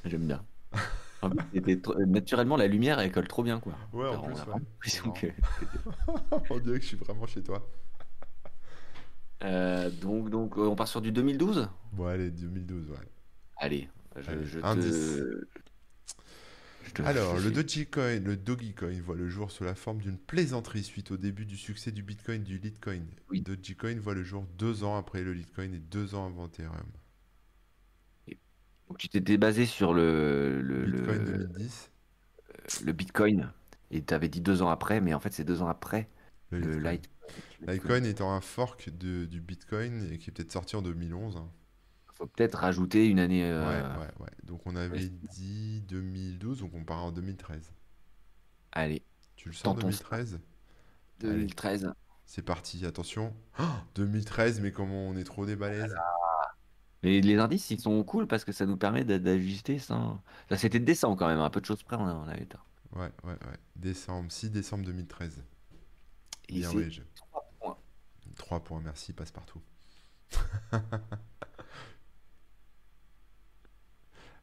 [0.05, 0.43] J'aime bien.
[2.07, 3.73] Naturellement, la lumière, elle colle trop bien, quoi.
[3.93, 4.27] Ouais, en Alors, on
[4.79, 5.13] plus, a ouais.
[5.21, 5.27] que...
[6.49, 7.67] On dirait que je suis vraiment chez toi.
[9.43, 11.69] Euh, donc, donc, euh, on part sur du 2012?
[11.91, 12.97] Bon, allez, 2012, ouais.
[13.57, 15.23] Allez, je, Allez, je indice.
[16.93, 17.01] te...
[17.03, 21.17] Alors, le Dogecoin, le Dogecoin voit le jour sous la forme d'une plaisanterie suite au
[21.17, 23.03] début du succès du Bitcoin du Litecoin.
[23.29, 23.41] Oui.
[23.41, 26.91] Dogecoin voit le jour deux ans après le Litecoin et deux ans avant Ethereum.
[28.87, 31.91] Donc, tu t'étais basé sur le, le, Bitcoin le, 2010,
[32.79, 33.53] le Bitcoin
[33.91, 36.09] et tu avais dit deux ans après, mais en fait, c'est deux ans après
[36.49, 37.10] le le Litecoin.
[37.61, 41.37] Lite- Litecoin étant un fork de- du Bitcoin et qui est peut-être sorti en 2011.
[41.37, 41.49] hein.
[42.15, 43.41] Faut peut-être rajouter une année.
[43.43, 44.29] Ouais, euh, ouais, ouais.
[44.43, 47.71] Donc on avait dit 2012, donc on part en 2013.
[48.71, 49.01] Allez,
[49.35, 50.03] Tu le sens Tentons ça.
[50.03, 50.39] 2013?
[51.19, 51.91] 2013.
[52.25, 53.33] C'est parti, attention.
[53.59, 53.63] Oh,
[53.95, 55.95] 2013, mais comment on est trop des balèzes.
[57.03, 60.21] Mais les indices, ils sont cool parce que ça nous permet d'a- d'ajuster ça.
[60.49, 62.65] Là, c'était décent quand même, un peu de choses près, on, avait tort.
[62.95, 63.57] Ouais, ouais, ouais.
[63.75, 65.43] Décembre, 6 décembre 2013.
[66.49, 67.01] Et Bien, ouais, je-
[68.51, 69.61] 3 pour merci passe-partout.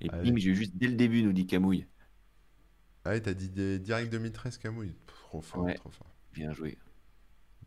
[0.01, 1.87] Et bim, j'ai juste dès le début, nous dit Camouille.
[3.05, 3.79] Ah ouais, t'as dit des...
[3.79, 4.95] direct 2013 Camouille.
[5.07, 6.11] Trop fort, trop fort.
[6.33, 6.79] Bien joué.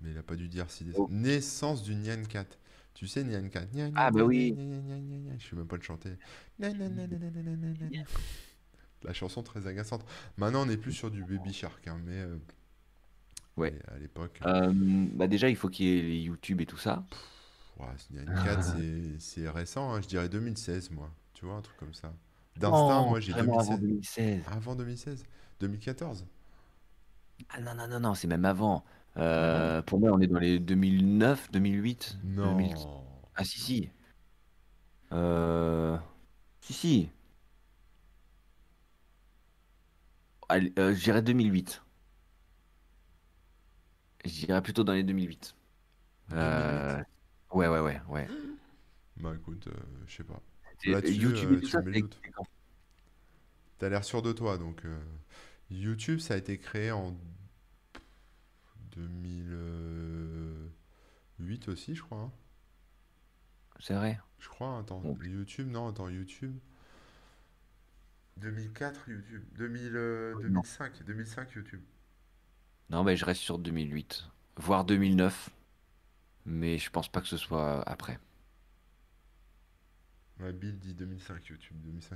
[0.01, 0.83] Mais il a pas dû dire si.
[0.83, 0.93] Des...
[1.09, 2.57] Naissance du Nyan 4.
[2.95, 3.73] Tu sais, Nyan 4.
[3.75, 4.55] Nyan, ah, bah oui.
[5.37, 6.17] Je sais même pas le chanter.
[6.57, 6.73] La
[9.13, 10.03] chanson très agaçante.
[10.37, 12.25] Maintenant, on n'est plus sur du Baby Shark, mais.
[13.57, 13.77] Ouais.
[13.87, 14.39] à l'époque.
[14.45, 17.03] Euh, bah déjà, il faut qu'il y ait les YouTube et tout ça.
[17.79, 17.87] Ouais,
[18.61, 21.09] c'est- c'est récent, hein, je dirais 2016, moi.
[21.33, 22.13] Tu vois, un truc comme ça.
[22.57, 24.25] D'instinct, Non, moi, j'ai vraiment avant 2016.
[24.25, 24.43] 2016.
[24.55, 25.23] Avant 2016
[25.59, 26.25] 2014
[27.49, 28.83] Ah non, non, non, non, c'est même avant.
[29.17, 32.17] Euh, pour moi, on est dans les 2009, 2008.
[32.23, 32.51] Non.
[32.55, 32.75] 2000.
[33.35, 33.89] Ah si, si.
[35.11, 35.97] Euh...
[36.61, 37.09] Si, si.
[40.49, 41.81] Allez, euh, je dirais 2008.
[44.25, 45.55] Je dirais plutôt dans les 2008.
[46.33, 47.01] Euh,
[47.53, 48.27] Ouais, ouais, ouais, ouais.
[49.17, 49.73] Bah écoute, euh,
[50.07, 50.41] je sais pas.
[50.83, 52.01] Et- Là-dessus, YouTube euh, et tout tu ça, mets
[53.77, 54.97] T'as l'air sûr de toi, donc euh,
[55.69, 57.17] YouTube, ça a été créé en
[58.95, 62.19] 2008 aussi, je crois.
[62.19, 62.31] hein.
[63.79, 64.19] C'est vrai.
[64.39, 65.17] Je crois, attends, Bon.
[65.23, 66.55] YouTube, non, attends, YouTube.
[68.37, 70.61] 2004 YouTube, 2000, euh, Non.
[70.61, 71.81] 2005, 2005 YouTube.
[72.91, 74.25] Non, mais je reste sur 2008,
[74.57, 75.49] voire 2009.
[76.45, 78.19] Mais je pense pas que ce soit après.
[80.41, 82.11] Ouais, Bill dit 2005 YouTube, 2005-2006,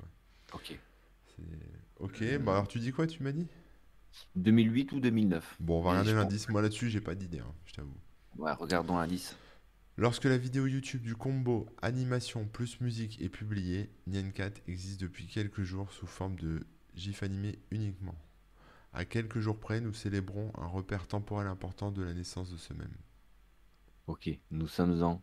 [0.00, 0.06] ouais.
[0.52, 0.78] Ok.
[2.00, 3.46] Ok, bah alors tu dis quoi, tu m'as dit?
[4.36, 5.56] 2008 ou 2009?
[5.60, 6.48] Bon, on va regarder l'indice.
[6.50, 7.96] Moi là-dessus, j'ai pas d'idée, hein, je t'avoue.
[8.36, 9.36] Ouais, regardons l'indice.
[9.96, 15.62] Lorsque la vidéo YouTube du combo animation plus musique est publiée, Nyan4 existe depuis quelques
[15.62, 16.60] jours sous forme de
[16.94, 18.16] GIF animé uniquement.
[18.92, 22.72] À quelques jours près, nous célébrons un repère temporel important de la naissance de ce
[22.74, 22.94] même
[24.06, 25.22] Ok, nous sommes en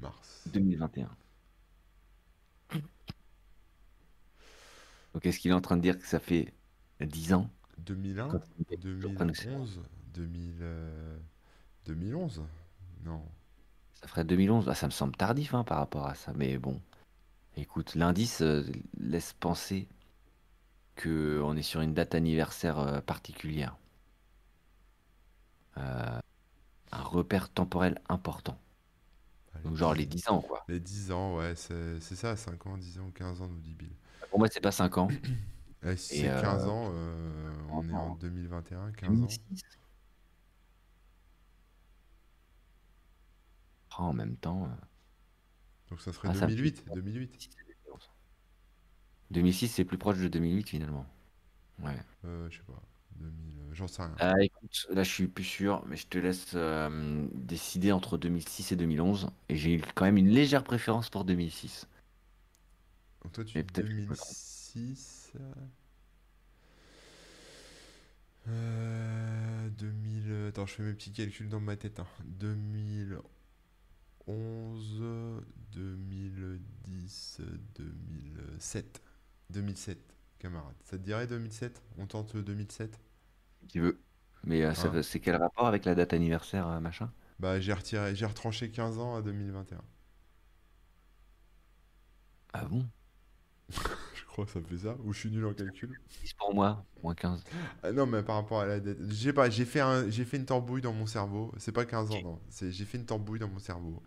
[0.00, 0.48] mars.
[0.52, 1.08] 2021.
[5.14, 6.52] Donc est-ce qu'il est en train de dire que ça fait
[7.00, 9.80] 10 ans 2001, quand il est toujours pas nous célébrer 2011,
[10.14, 11.18] 2000, euh,
[11.86, 12.42] 2011?
[13.04, 13.22] Non.
[13.94, 14.68] Ça ferait 2011.
[14.68, 16.32] Ah, ça me semble tardif hein, par rapport à ça.
[16.34, 16.80] Mais bon,
[17.56, 18.64] écoute, l'indice euh,
[18.98, 19.88] laisse penser
[21.00, 23.76] que on est sur une date anniversaire euh, particulière.
[25.78, 26.18] Euh,
[26.92, 28.58] un repère temporel important.
[29.54, 30.64] Allez, Donc genre 10 les 10 ans, quoi.
[30.68, 33.74] les 10 ans, ouais, c'est c'est ça, 5 ans, 10 ans, 15 ans, nous dit
[33.74, 33.90] Bill.
[34.30, 35.08] Pour moi, c'est pas 5 ans.
[35.82, 39.12] Eh, si Et, c'est euh, 15 ans, euh, on est en en- 2021, 15 ans.
[39.14, 39.40] 2006.
[43.92, 44.68] Ah, en même temps, euh,
[45.88, 46.94] Donc ça serait Ah, ça me fait 2008, peur.
[46.96, 47.50] 2008.
[49.30, 51.06] 2006, c'est plus proche de 2008 finalement.
[51.82, 52.04] Ouais.
[52.24, 52.82] Euh, je sais pas,
[53.16, 54.18] 2000, euh, j'en sais rien.
[54.18, 58.70] Ah, écoute, là je suis plus sûr, mais je te laisse euh, décider entre 2006
[58.72, 59.30] et 2011.
[59.48, 61.88] Et j'ai quand même une légère préférence pour 2006.
[63.22, 64.36] Donc toi tu mais dis peut-être que je me trompe.
[64.74, 65.32] 2006.
[68.48, 70.24] Euh, 2000.
[70.30, 72.00] euh, Attends, je fais mes petits calculs dans ma tête.
[72.00, 72.06] hein.
[72.24, 73.22] 2011,
[75.72, 77.40] 2010,
[77.76, 79.00] 2007.
[79.50, 80.76] 2007, camarade.
[80.84, 81.82] Ça te dirait 2007?
[81.98, 83.00] On tente le 2007?
[83.62, 84.02] Si tu veux.
[84.44, 87.10] Mais euh, ça Hein c'est quel rapport avec la date anniversaire, euh, machin?
[87.40, 89.82] Bah j'ai retiré, j'ai retranché 15 ans à 2021.
[92.52, 92.88] Ah bon?
[94.14, 94.96] Je crois que ça fait ça.
[95.04, 96.00] Ou je suis nul en calcul.
[96.22, 97.44] 10 pour moi, moins 15.
[97.82, 98.98] Ah non, mais par rapport à la dette.
[99.10, 101.52] J'ai pas, j'ai fait un, j'ai fait une tambouille dans mon cerveau.
[101.58, 102.40] C'est pas 15 ans, non.
[102.48, 104.02] C'est, j'ai fait une tambouille dans mon cerveau.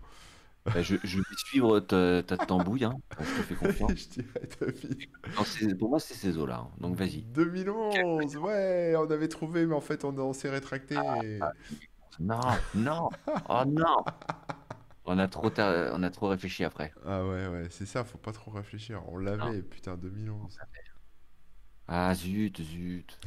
[0.66, 2.94] Bah, je, je vais suivre ta, ta tambouille, hein.
[3.20, 3.92] Je te fais confiance.
[3.98, 5.10] je dirais 2000.
[5.36, 6.66] Non, c'est- pour moi, c'est ces eaux-là.
[6.66, 6.72] hein.
[6.80, 7.22] Donc vas-y.
[7.22, 10.96] 2011, ouais, on avait trouvé, mais en fait, on, on s'est rétracté.
[11.24, 11.40] et-
[12.20, 12.40] Non,
[12.76, 13.10] non,
[13.50, 14.04] oh non!
[15.06, 16.94] On a trop, ta- on a trop réfléchi après.
[17.06, 19.02] Ah ouais, ouais, c'est ça, faut pas trop réfléchir.
[19.10, 20.58] On l'avait, putain, 2011.
[21.88, 23.20] Ah zut, zut.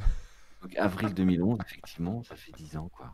[0.63, 3.13] Donc avril 2011, effectivement, ça fait 10 ans, quoi.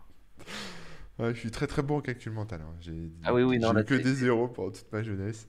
[1.19, 2.61] Ouais, je suis très très bon en calcul mental.
[2.61, 2.73] hein.
[2.81, 5.03] J'ai, Ah oui, oui, non, j'ai là, eu que c'est- des zéros pendant toute ma
[5.03, 5.47] jeunesse.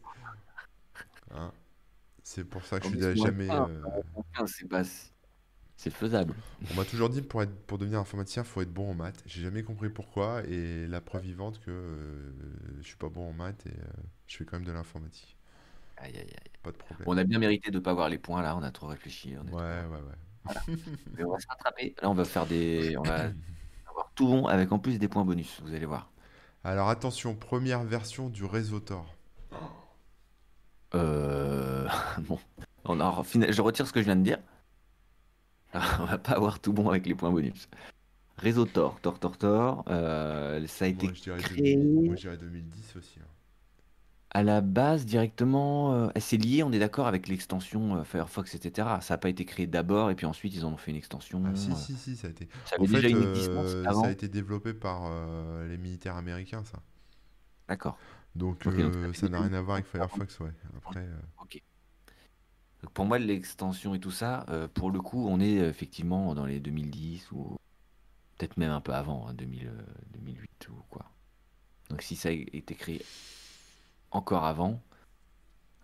[1.31, 1.53] Hein.
[2.23, 3.51] C'est pour ça que je suis jamais.
[3.51, 3.83] euh,
[4.35, 4.83] 15, C'est pas...
[5.77, 6.35] C'est faisable.
[6.71, 9.23] On m'a toujours dit pour être, pour devenir informaticien, faut être bon en maths.
[9.27, 12.33] J'ai jamais compris pourquoi et la preuve vivante que euh,
[12.81, 13.85] je suis pas bon en maths et euh,
[14.27, 15.37] je fais quand même de l'informatique.
[15.97, 16.51] Aïe, aïe, aïe.
[16.63, 17.09] Pas de problème.
[17.09, 19.35] On a bien mérité de pas avoir les points là, on a trop réfléchi.
[19.39, 20.55] on est Ouais, ouais, ouais.
[21.17, 21.95] Mais on va se rattraper.
[22.03, 22.97] Là, on va faire des.
[22.97, 23.25] On va
[24.15, 26.11] tout bon avec en plus des points bonus, vous allez voir.
[26.63, 29.15] Alors attention, première version du réseau Tor.
[30.95, 31.89] Euh...
[32.19, 32.39] Bon.
[32.85, 33.23] On a...
[33.51, 34.39] Je retire ce que je viens de dire.
[35.75, 37.69] on va pas avoir tout bon avec les points bonus.
[38.39, 39.85] Réseau Tor, Tor, Tor, Tor.
[39.89, 43.19] euh, ça a été Moi je dirais, créé 2000 moi, je dirais 2010 aussi.
[43.21, 43.27] hein.
[44.35, 45.95] À la base directement.
[45.95, 48.89] euh, C'est lié, on est d'accord, avec l'extension euh, Firefox, etc.
[49.01, 51.43] Ça n'a pas été créé d'abord et puis ensuite ils en ont fait une extension.
[51.47, 52.49] Ah si, euh, si, si, ça a été.
[52.67, 54.05] Ça En avait déjà fait, une euh, existence ça avant.
[54.05, 56.81] a été développé par euh, les militaires américains, ça.
[57.69, 57.97] D'accord.
[58.35, 60.51] Donc, euh, ça fait n'a rien à voir avec Firefox, ouais.
[60.77, 61.63] Après, euh, Ok.
[62.83, 66.35] Donc pour moi, l'extension et tout ça, euh, pour le coup, on est euh, effectivement
[66.35, 67.57] dans les 2010 ou
[68.37, 69.73] peut-être même un peu avant, hein, 2000, euh,
[70.13, 71.11] 2008 ou quoi.
[71.91, 73.03] Donc si ça a été créé
[74.15, 74.83] encore avant,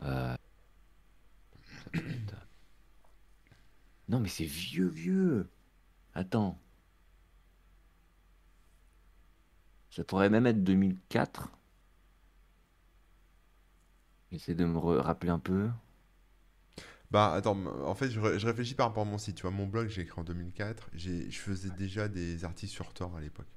[0.02, 0.36] euh,
[4.10, 5.48] Non mais c'est vieux, vieux.
[6.14, 6.58] Attends.
[9.88, 11.48] Ça pourrait même être 2004.
[14.32, 15.68] J'essaie de me rappeler un peu.
[17.10, 19.50] Bah attends, en fait je, ré- je réfléchis par rapport à mon site, tu vois,
[19.50, 23.20] mon blog j'ai écrit en 2004, j'ai, je faisais déjà des articles sur Tor à
[23.20, 23.48] l'époque.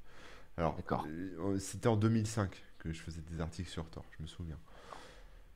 [0.57, 1.05] Alors, D'accord.
[1.05, 4.59] euh, c'était en 2005 que je faisais des articles sur Tor, je me souviens.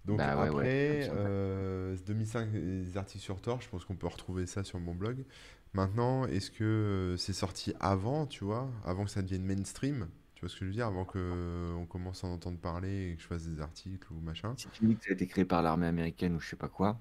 [0.05, 1.31] Donc Bah ouais, ouais, après, ça me semble.
[1.53, 5.25] euh, 2005, les articles sur Tor, je pense qu'on peut retrouver ça sur mon blog.
[5.73, 10.41] Maintenant, est-ce que euh, c'est sorti avant, tu vois, avant que ça devienne mainstream, Tu
[10.41, 10.87] vois ce que je veux dire?
[10.87, 14.19] Avant que on commence à en entendre parler et que je fasse des articles ou
[14.21, 14.57] machin.
[14.57, 16.67] Si tu dis que ça a été créé par l'armée américaine ou je sais pas
[16.67, 16.99] quoi,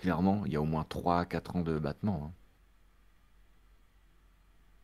[0.00, 2.24] clairement, il y a au moins 3-4 ans de battement.
[2.26, 2.34] hein,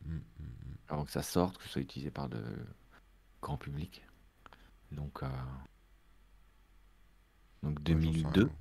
[0.05, 0.77] Mm, mm, mm.
[0.89, 2.43] avant que ça sorte, que ce soit utilisé par le
[3.41, 4.03] grand public.
[4.91, 5.27] Donc, euh,
[7.63, 8.41] donc Ouais, j'en sais 2002.
[8.43, 8.51] rien.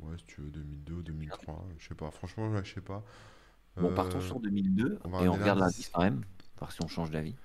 [0.00, 2.10] Ouais, si tu veux, 2002 ou 2003, je sais pas.
[2.10, 3.04] Franchement, là, je sais pas.
[3.76, 5.88] Bon, partons Euh, sur 2002 on va et on regarde l'indice.
[5.90, 6.24] quand même,
[6.58, 7.36] voir si on change d'avis.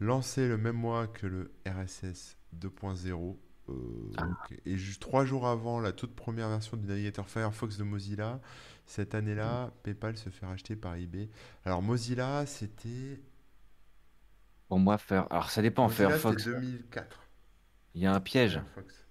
[0.00, 3.38] Lancé le même mois que le RSS 2.0.
[3.68, 4.26] euh, Ah.
[4.66, 8.40] Et juste trois jours avant la toute première version du navigateur Firefox de Mozilla,
[8.86, 11.30] cette année-là, PayPal se fait racheter par eBay.
[11.64, 13.20] Alors Mozilla, c'était
[14.68, 15.26] Pour moi, faire.
[15.30, 15.88] Alors, ça dépend.
[15.88, 17.20] Mozilla, Firefox, c'était 2004.
[17.94, 18.60] Il y a un piège.
[18.74, 19.06] Firefox.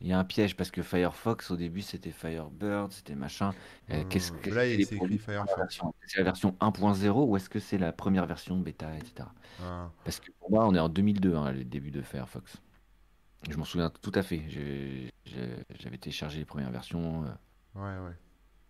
[0.00, 3.54] Il y a un piège parce que Firefox, au début, c'était Firebird, c'était machin.
[3.90, 5.80] Euh, qu'est-ce qu'est-ce là, que il écrit Firefox.
[6.06, 9.28] C'est la version 1.0 ou est-ce que c'est la première version bêta, etc.
[9.62, 12.56] Ah, Parce que pour moi, on est en 2002, hein, le début de Firefox.
[13.48, 14.42] Je m'en souviens tout à fait.
[15.78, 17.24] J'avais téléchargé les premières versions.
[17.24, 17.28] euh.
[17.74, 18.16] ouais, ouais.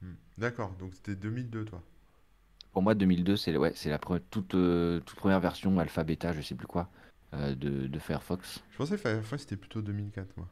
[0.03, 0.15] Hmm.
[0.37, 1.81] D'accord, donc c'était 2002, toi.
[2.73, 6.41] Pour moi, 2002, c'est ouais, la pre- toute, euh, toute première version alpha, bêta, je
[6.41, 6.91] sais plus quoi,
[7.35, 8.63] euh, de, de Firefox.
[8.71, 10.49] Je pensais que Firefox, c'était plutôt 2004, moi.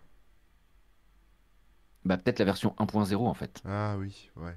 [2.04, 3.64] Bah, peut-être la version 1.0 en fait.
[3.64, 4.56] Ah oui, ouais.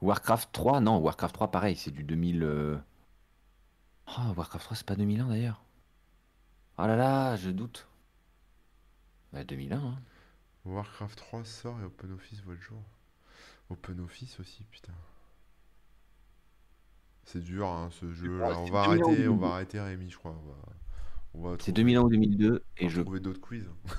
[0.00, 2.42] Warcraft 3, non, Warcraft 3, pareil, c'est du 2000.
[2.44, 2.78] euh,
[4.08, 5.62] Oh, Warcraft 3, c'est pas 2001 d'ailleurs.
[6.78, 7.86] Oh là là, je doute.
[9.32, 9.98] Bah, 2001, hein.
[10.66, 12.82] Warcraft 3 sort et OpenOffice voit le jour.
[13.70, 14.94] OpenOffice aussi, putain.
[17.26, 18.58] C'est dur, hein, ce jeu là.
[18.58, 19.36] On va 2000 ans ou arrêter, on 2002.
[19.36, 20.32] va arrêter Rémi, je crois.
[20.32, 20.56] On va,
[21.34, 23.02] on va C'est trouver, 2001 ou 2002, on et va je.
[23.02, 23.64] trouver d'autres quiz.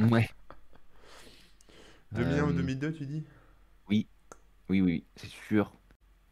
[0.00, 0.28] Ouais.
[2.12, 3.24] 2001 ou Euh, 2002, tu dis?
[3.88, 4.06] Oui,
[4.70, 5.72] oui, oui, c'est sûr.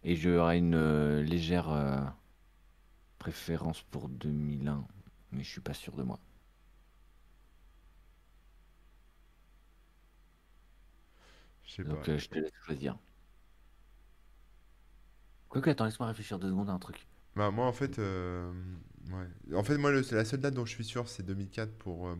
[0.05, 2.01] Et j'aurais une euh, légère euh,
[3.19, 4.87] préférence pour 2001,
[5.31, 6.19] mais je suis pas sûr de moi.
[11.65, 12.07] Je sais pas.
[12.07, 12.99] Donc euh, je te laisse choisir.
[15.49, 17.09] Quoique, attends, laisse-moi réfléchir deux secondes à un truc.
[17.35, 18.51] Bah, moi, en fait, euh,
[19.11, 19.55] ouais.
[19.55, 22.09] En fait, moi, le- la seule date dont je suis sûr, c'est 2004 pour.
[22.09, 22.17] euh,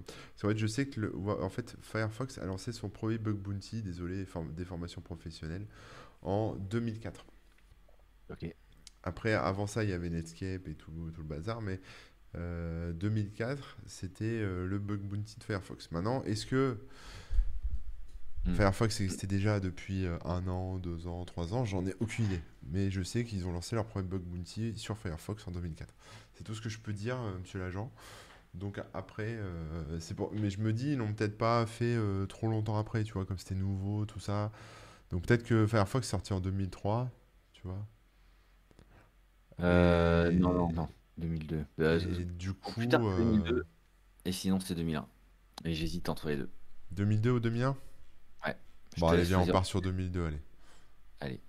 [0.55, 4.65] je sais que le, en fait, Firefox a lancé son premier bug bounty, désolé, des
[4.65, 5.67] formations professionnelles,
[6.23, 7.25] en 2004.
[8.29, 8.45] Ok.
[9.03, 11.81] Après, avant ça, il y avait Netscape et tout, tout le bazar, mais
[12.37, 15.91] euh, 2004, c'était euh, le bug bounty de Firefox.
[15.93, 16.79] Maintenant, est-ce que
[18.45, 18.55] Hmm.
[18.55, 21.65] Firefox existait déjà depuis un an, deux ans, trois ans?
[21.65, 22.41] J'en ai aucune idée.
[22.71, 25.95] Mais je sais qu'ils ont lancé leur premier bug bounty sur Firefox en 2004.
[26.35, 27.93] C'est tout ce que je peux dire, euh, monsieur l'agent.
[28.55, 30.33] Donc après, euh, c'est pour...
[30.33, 33.27] mais je me dis, ils n'ont peut-être pas fait euh, trop longtemps après, tu vois,
[33.27, 34.51] comme c'était nouveau, tout ça.
[35.11, 37.11] Donc peut-être que Firefox est sorti en 2003,
[37.53, 37.87] tu vois.
[39.61, 40.89] Euh, Et, non, non, non,
[41.19, 41.65] 2002.
[41.81, 43.67] Euh, et du au coup, plus tard, c'est euh, 2002.
[44.25, 45.07] Et sinon, c'est 2001.
[45.65, 46.51] Et j'hésite entre les deux.
[46.93, 47.77] 2002 ou 2001?
[48.45, 48.57] Ouais.
[48.99, 50.41] Bon, allez, viens, on part sur 2002, allez.
[51.21, 51.41] Allez,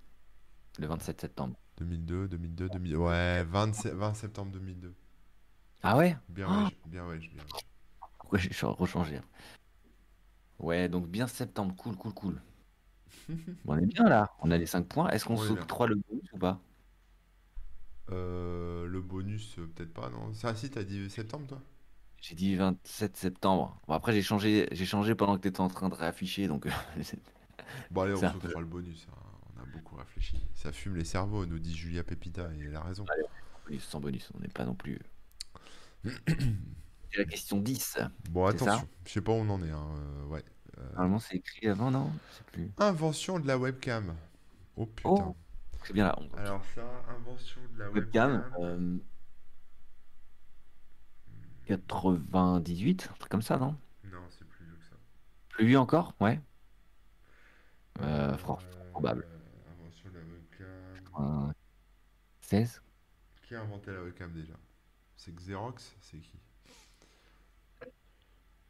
[0.78, 1.56] le 27 septembre.
[1.76, 2.96] 2002, 2002, 2002.
[2.96, 4.94] Ouais, 27 20 septembre 2002.
[5.82, 6.16] Ah ouais?
[6.28, 7.60] Bien Oh, ouais, bien ouais, bien ouais.
[8.18, 9.20] pourquoi j'ai rechangé?
[10.60, 11.74] Ouais, donc bien septembre.
[11.76, 12.42] Cool, cool, cool.
[13.64, 14.32] Bon, on est bien là.
[14.40, 15.08] On a les 5 points.
[15.10, 16.60] Est-ce qu'on s'octroie le bonus ou pas?
[18.10, 20.32] Euh, le bonus, euh, peut-être pas, non?
[20.34, 21.62] Ça, si, t'as dit septembre, toi?
[22.20, 23.80] J'ai dit 27 septembre.
[23.86, 26.46] Bon, après, j'ai changé, j'ai changé pendant que tu étais en train de réafficher.
[26.48, 26.66] Donc,
[27.90, 28.48] Bon, allez, on un peu.
[28.48, 29.06] s'octroie le bonus.
[29.10, 29.16] hein.
[29.58, 30.40] On a beaucoup réfléchi.
[30.54, 33.04] Ça fume les cerveaux, nous dit Julia Pepita, et elle a raison.
[33.12, 33.24] Allez,
[33.66, 34.30] bonus, sans bonus.
[34.34, 34.98] On n'est pas non plus.
[36.04, 37.98] C'est la question 10.
[38.30, 40.44] Bon, attention, je sais pas où on en est, hein, euh, ouais.
[40.78, 42.12] Euh, Normalement, c'est écrit avant, non?
[42.52, 42.70] Plus.
[42.78, 44.14] invention de la webcam.
[44.76, 45.08] Oh putain.
[45.10, 45.36] Oh,
[45.84, 46.16] c'est bien là.
[46.20, 46.82] On- Alors ça,
[47.18, 48.62] invention de la Webcam, webcam.
[48.62, 48.98] euh,
[51.66, 53.74] 98, un truc comme ça, non?
[54.04, 54.96] Non, c'est plus vieux que ça.
[55.48, 56.14] Plus vieux encore?
[56.20, 56.40] Ouais.
[58.00, 58.36] Euh,
[58.92, 59.26] probable.
[61.18, 61.50] Invention de la webcam.
[61.50, 61.52] Euh,
[62.40, 62.82] 16?
[63.42, 64.54] Qui a inventé la webcam déjà?
[65.16, 65.96] C'est Xerox?
[66.00, 66.38] C'est qui?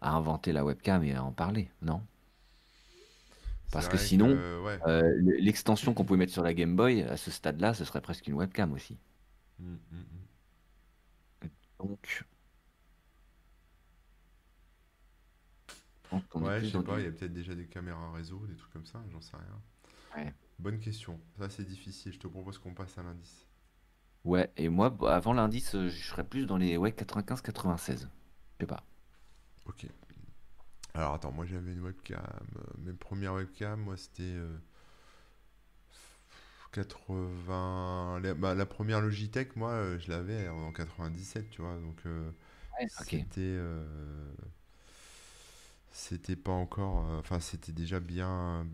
[0.00, 2.02] à inventer la webcam et à en parler, non?
[3.70, 4.80] Parce que vrai sinon, que, ouais.
[4.86, 8.00] euh, l- l'extension qu'on pouvait mettre sur la Game Boy, à ce stade-là, ce serait
[8.00, 8.98] presque une webcam aussi.
[9.60, 10.28] Mm, mm, mm.
[11.82, 12.24] Donc,
[16.34, 18.84] Ouais, je sais pas, il y a peut-être déjà des caméras réseau, des trucs comme
[18.86, 19.62] ça, j'en sais rien.
[20.16, 20.34] Ouais.
[20.58, 21.20] Bonne question.
[21.38, 22.12] Ça, c'est difficile.
[22.14, 23.46] Je te propose qu'on passe à l'indice.
[24.24, 28.08] Ouais, et moi, b- avant l'indice, euh, je serais plus dans les ouais, 95-96.
[28.58, 28.82] Je sais pas.
[29.64, 29.84] Ok.
[30.94, 32.20] Alors, attends, moi j'avais une webcam.
[32.56, 34.56] euh, Mes premières webcams, moi c'était euh,
[36.72, 38.20] 80.
[38.22, 41.76] La, bah, la première Logitech, moi, euh, je l'avais en 97, tu vois.
[41.76, 42.30] Donc, euh,
[42.78, 43.40] Ouais, c'était.
[43.42, 43.84] euh,
[45.92, 47.04] C'était pas encore.
[47.18, 48.66] Enfin, c'était déjà bien.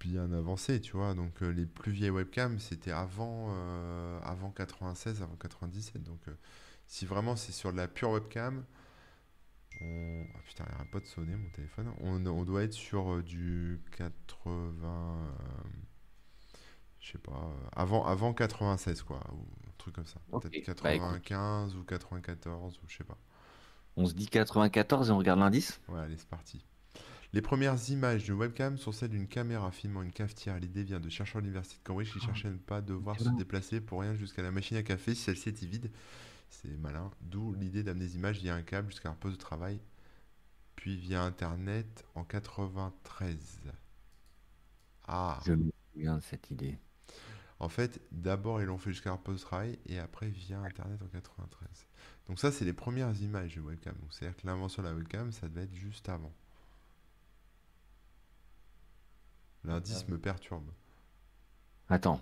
[0.00, 1.14] Bien avancé, tu vois.
[1.14, 3.54] Donc, les plus vieilles webcams, c'était avant,
[4.24, 6.02] avant 96, avant 97.
[6.02, 6.20] Donc,
[6.86, 8.64] si vraiment c'est sur de la pure webcam.
[9.80, 10.24] On...
[10.34, 11.92] Ah putain, il arrête pas de sonner mon téléphone.
[12.00, 15.34] On, on doit être sur du 80.
[17.02, 17.32] Je sais pas.
[17.32, 19.20] euh, avant, avant 96, quoi.
[19.32, 20.20] Ou un truc comme ça.
[20.40, 21.22] Peut-être bah, écoute.
[21.22, 23.18] 95 ou 94, ou je sais pas.
[23.96, 25.80] On se dit 94 et on regarde l'indice?
[25.88, 26.64] Ouais, allez, c'est parti.
[27.34, 30.58] Les premières images d'une webcam sont celles d'une caméra filmant une cafetière.
[30.58, 32.26] L'idée vient de chercheurs de l'université de Cambridge qui Ah.
[32.26, 35.22] cherchaient à ne pas devoir se déplacer pour rien jusqu'à la machine à café si
[35.22, 35.90] celle-ci était vide.
[36.50, 37.10] C'est malin.
[37.22, 39.80] D'où l'idée d'amener des images via un câble jusqu'à leur poste de travail,
[40.76, 43.60] puis via Internet en 93.
[45.06, 46.78] Ah, Je me souviens de cette idée.
[47.62, 51.68] En fait, d'abord ils l'ont fait jusqu'à travail et après via Internet en 93.
[52.26, 53.94] Donc ça, c'est les premières images de webcam.
[54.00, 56.32] Donc c'est-à-dire que l'invention de la webcam, ça devait être juste avant.
[59.62, 60.68] L'indice me perturbe.
[61.88, 62.20] Attends.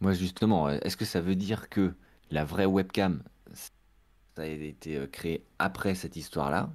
[0.00, 1.92] Moi, justement, est-ce que ça veut dire que
[2.30, 6.72] la vraie webcam, ça a été euh, créé après cette histoire-là?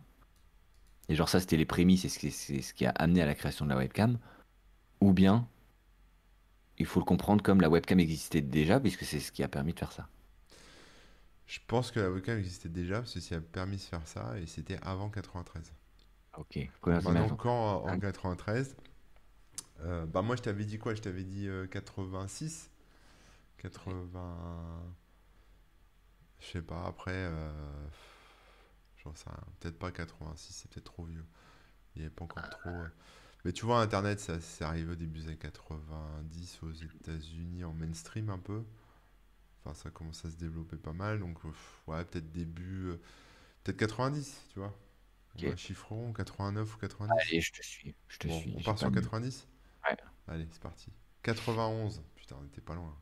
[1.08, 3.64] Et genre ça, c'était les prémices et c'est ce qui a amené à la création
[3.64, 4.20] de la webcam?
[5.00, 5.48] Ou bien,
[6.78, 9.74] il faut le comprendre comme la webcam existait déjà, puisque c'est ce qui a permis
[9.74, 10.08] de faire ça.
[11.48, 14.38] Je pense que la webcam existait déjà, parce que ça a permis de faire ça,
[14.40, 15.74] et c'était avant 93.
[16.38, 16.60] Ok.
[16.86, 17.98] Maintenant, quand en Ah.
[17.98, 18.76] 93,
[19.82, 20.94] euh, bah moi je t'avais dit quoi?
[20.94, 22.70] Je t'avais dit euh, 86,
[23.58, 24.94] 80,
[26.40, 27.88] je sais pas, après, euh,
[29.04, 31.26] j'en sais rien, peut-être pas 86, c'est peut-être trop vieux.
[31.96, 32.70] Il n'y avait pas encore trop.
[33.48, 37.72] Mais tu vois, Internet, ça c'est arrivé au début des années 90 aux États-Unis en
[37.72, 38.62] mainstream un peu.
[39.64, 43.00] Enfin, ça commence à se développer pas mal, donc ouais, peut-être début, euh,
[43.64, 44.78] peut-être 90, tu vois.
[45.38, 45.44] Ok.
[45.46, 47.14] On va chiffrer rond, 89 ou 90.
[47.22, 47.96] Allez, je te suis.
[48.10, 48.54] Je te Bon, suis.
[48.58, 49.48] on part sur de- 90?
[49.90, 49.96] Ouais.
[50.28, 50.92] Allez, c'est parti.
[51.24, 52.02] 91.
[52.18, 52.94] Putain, on était pas loin.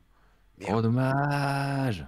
[0.68, 2.06] Oh, dommage.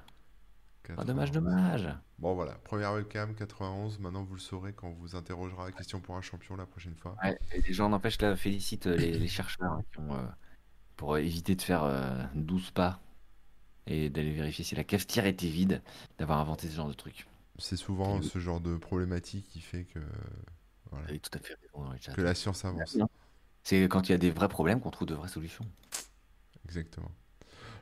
[0.88, 1.06] 91.
[1.06, 1.88] dommage, dommage.
[2.18, 2.52] Bon, voilà.
[2.64, 3.98] Première webcam, 91.
[3.98, 5.70] Maintenant, vous le saurez quand on vous interrogera.
[5.72, 7.16] Question pour un champion la prochaine fois.
[7.22, 10.26] Ouais, et les gens n'empêche là, félicite euh, les, les chercheurs hein, qui ont, euh,
[10.96, 13.00] pour euh, éviter de faire euh, 12 pas
[13.86, 15.82] et d'aller vérifier si la cafetière était vide,
[16.18, 17.26] d'avoir inventé ce genre de truc.
[17.58, 19.98] C'est souvent ce genre de problématique qui fait que,
[20.90, 22.98] voilà, tout à fait raison que la science avance.
[23.00, 23.08] Hein.
[23.62, 25.64] C'est quand il y a des vrais problèmes qu'on trouve de vraies solutions.
[26.66, 27.10] Exactement.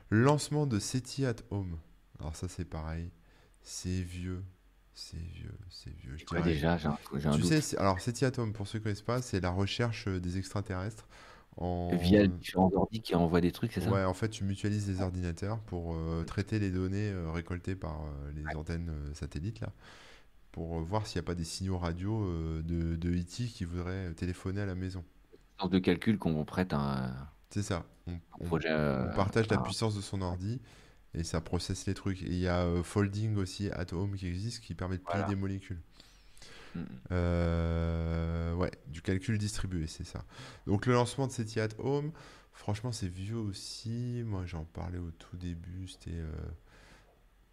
[0.09, 1.77] Lancement de SETI at Home.
[2.19, 3.11] Alors, ça, c'est pareil.
[3.61, 4.43] C'est vieux.
[4.93, 5.53] C'est vieux.
[5.69, 6.17] C'est vieux.
[6.17, 6.41] Je dirais.
[6.41, 7.53] déjà, j'ai un, j'ai un Tu doute.
[7.53, 10.19] sais, alors SETI at Home, pour ceux qui ne connaissent pas, c'est la recherche euh,
[10.19, 11.07] des extraterrestres
[11.57, 11.89] en.
[11.97, 13.91] Via différents ordi qui envoient des trucs, c'est ça?
[13.91, 18.01] Ouais, en fait, tu mutualises les ordinateurs pour euh, traiter les données euh, récoltées par
[18.05, 19.71] euh, les antennes satellites, là,
[20.51, 22.25] pour voir s'il n'y a pas des signaux radio
[22.63, 23.45] de, de E.T.
[23.47, 25.03] qui voudraient téléphoner à la maison.
[25.33, 27.13] Une sorte de calcul qu'on prête à un,
[27.49, 27.85] C'est ça.
[28.07, 28.69] On, un on- projet.
[28.73, 30.59] on partage la puissance de son ordi
[31.13, 32.21] et ça processe les trucs.
[32.23, 35.19] Et il y a euh, Folding aussi at home qui existe qui permet de plier
[35.19, 35.27] Voilà.
[35.29, 35.81] des molécules.
[36.75, 36.81] Mm.
[37.11, 40.23] Euh, ouais, du calcul distribué, c'est ça.
[40.65, 42.11] Donc le lancement de SETI at Home,
[42.53, 44.23] franchement c'est vieux aussi.
[44.25, 46.31] Moi j'en parlais au tout début, c'était euh,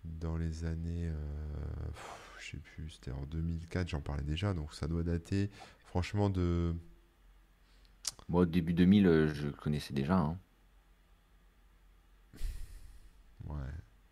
[0.05, 4.74] dans les années, euh, pff, je sais plus, c'était en 2004, j'en parlais déjà, donc
[4.74, 5.50] ça doit dater
[5.86, 6.74] franchement de...
[8.28, 10.18] Moi, au début 2000, euh, je connaissais déjà.
[10.18, 10.38] hein.
[13.47, 13.57] Ouais,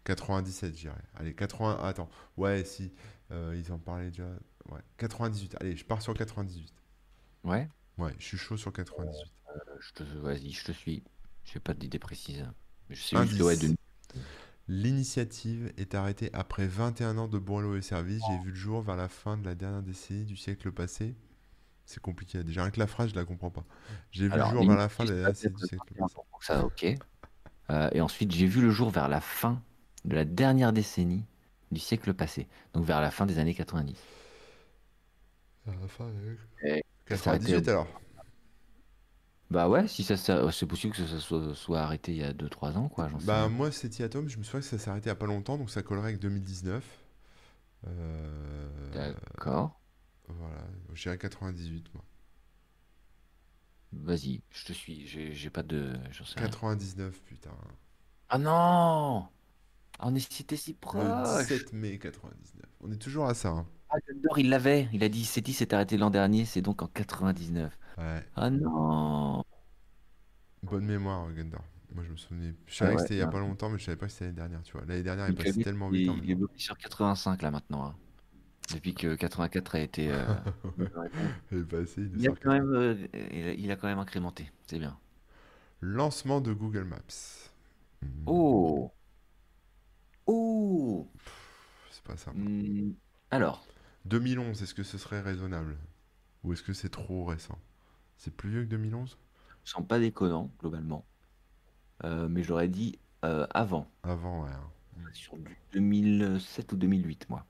[0.05, 1.03] 97 je dirais.
[1.14, 2.93] Allez, 80, attends, ouais si,
[3.30, 4.28] euh, ils en parlaient déjà.
[4.70, 6.72] Ouais, 98, allez, je pars sur 98.
[7.45, 7.68] Ouais,
[7.99, 9.09] Ouais, je suis chaud sur 98.
[9.49, 11.03] euh, je te, vas-y, je te suis.
[11.45, 12.47] Je n'ai pas d'idée précise.
[12.89, 13.76] Je sais juste de...
[14.68, 18.22] L'initiative est arrêtée après 21 ans de bon lot et service.
[18.28, 21.16] J'ai vu le jour vers la fin de la dernière décennie du siècle passé.
[21.85, 22.43] C'est compliqué.
[22.45, 23.64] Déjà, rien que la phrase, je la comprends pas.
[24.12, 26.14] J'ai vu le jour vers la fin de la dernière décennie du siècle passé.
[26.41, 26.87] Ça, ok.
[27.71, 29.63] Euh, et ensuite, j'ai vu le jour vers la fin
[30.05, 31.25] de la dernière décennie
[31.71, 32.49] du siècle passé.
[32.75, 33.97] Donc vers la fin des années 90.
[35.67, 37.89] Vers la fin, euh, Et ça s'arrêtait 98 au- alors.
[39.51, 42.33] Bah ouais, si ça, ça- c'est possible que ça soit, soit arrêté il y a
[42.33, 45.09] deux trois ans, quoi, Bah moi, Setiatom, je me souviens que ça s'est arrêté il
[45.09, 46.85] y a pas longtemps, donc ça collerait avec 2019.
[47.87, 49.81] Euh, D'accord.
[50.29, 52.05] Voilà, je dirais 98, moi.
[53.93, 55.07] Vas-y, je te suis.
[55.07, 55.95] J'ai pas de.
[56.11, 56.49] J'en sais rien.
[56.49, 57.51] 99, putain.
[58.28, 59.28] Ah non!
[59.99, 61.16] Ah, On est c'était si Le proche!
[61.22, 62.66] 17 mai 99.
[62.80, 63.66] On est toujours à ça, hein.
[63.90, 64.88] Ah, Dumbledore, il l'avait.
[64.93, 67.78] Il a dit Seti s'est arrêté l'an dernier, c'est donc en 99.
[67.99, 69.45] Ouais, Ah non!
[70.62, 71.62] bonne mémoire, Gundor.
[71.95, 72.55] Moi, je me souvenais.
[72.66, 74.12] Je Ah savais que c'était il y a pas longtemps, mais je savais pas que
[74.12, 74.84] c'était l'année dernière, tu vois.
[74.86, 76.36] L'année dernière, il lui, tellement il, vite il même est temps.
[76.36, 77.84] bloqué sur 85 là maintenant.
[77.86, 77.97] hein.
[78.71, 80.11] Depuis que 84 a été.
[80.11, 80.35] euh,
[81.53, 81.67] il
[82.17, 82.95] Il a quand même, euh,
[83.33, 84.51] il a, il a quand même incrémenté.
[84.67, 84.99] C'est bien.
[85.83, 87.51] Lancement de Google Maps.
[88.03, 88.93] Hmm, Oh!
[90.27, 91.09] Oh!
[91.91, 92.39] c'est pas sympa.
[92.39, 92.93] Hmm,
[93.31, 93.65] Alors,
[94.05, 95.77] 2011, est-ce que ce serait raisonnable?
[96.45, 97.59] Ou est-ce que c'est trop récent?
[98.19, 99.19] C'est plus vieux que 2011?
[99.65, 101.05] je sens pas déconnant, globalement.
[102.05, 103.91] Euh, mais j'aurais dit euh, avant.
[104.05, 104.51] Avant, ouais.
[104.51, 104.71] hein.
[105.13, 107.47] Sur du 2007 ou 2008, moi.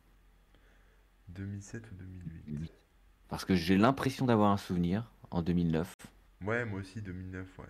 [1.34, 2.42] 2007 ou 2008?
[2.46, 2.72] 2008.
[3.28, 5.96] Parce que j'ai l'impression d'avoir un souvenir en 2009
[6.42, 7.66] Ouais, moi aussi 2009, ouais.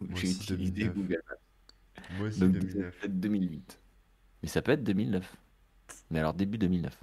[0.00, 0.94] Moi j'ai aussi utilisé 2009.
[0.94, 1.36] Google Maps.
[2.10, 2.98] Moi aussi Donc 2009.
[2.98, 3.80] peut-être 2008.
[4.42, 5.36] Mais ça peut être 2009.
[6.10, 6.96] Mais alors début 2009.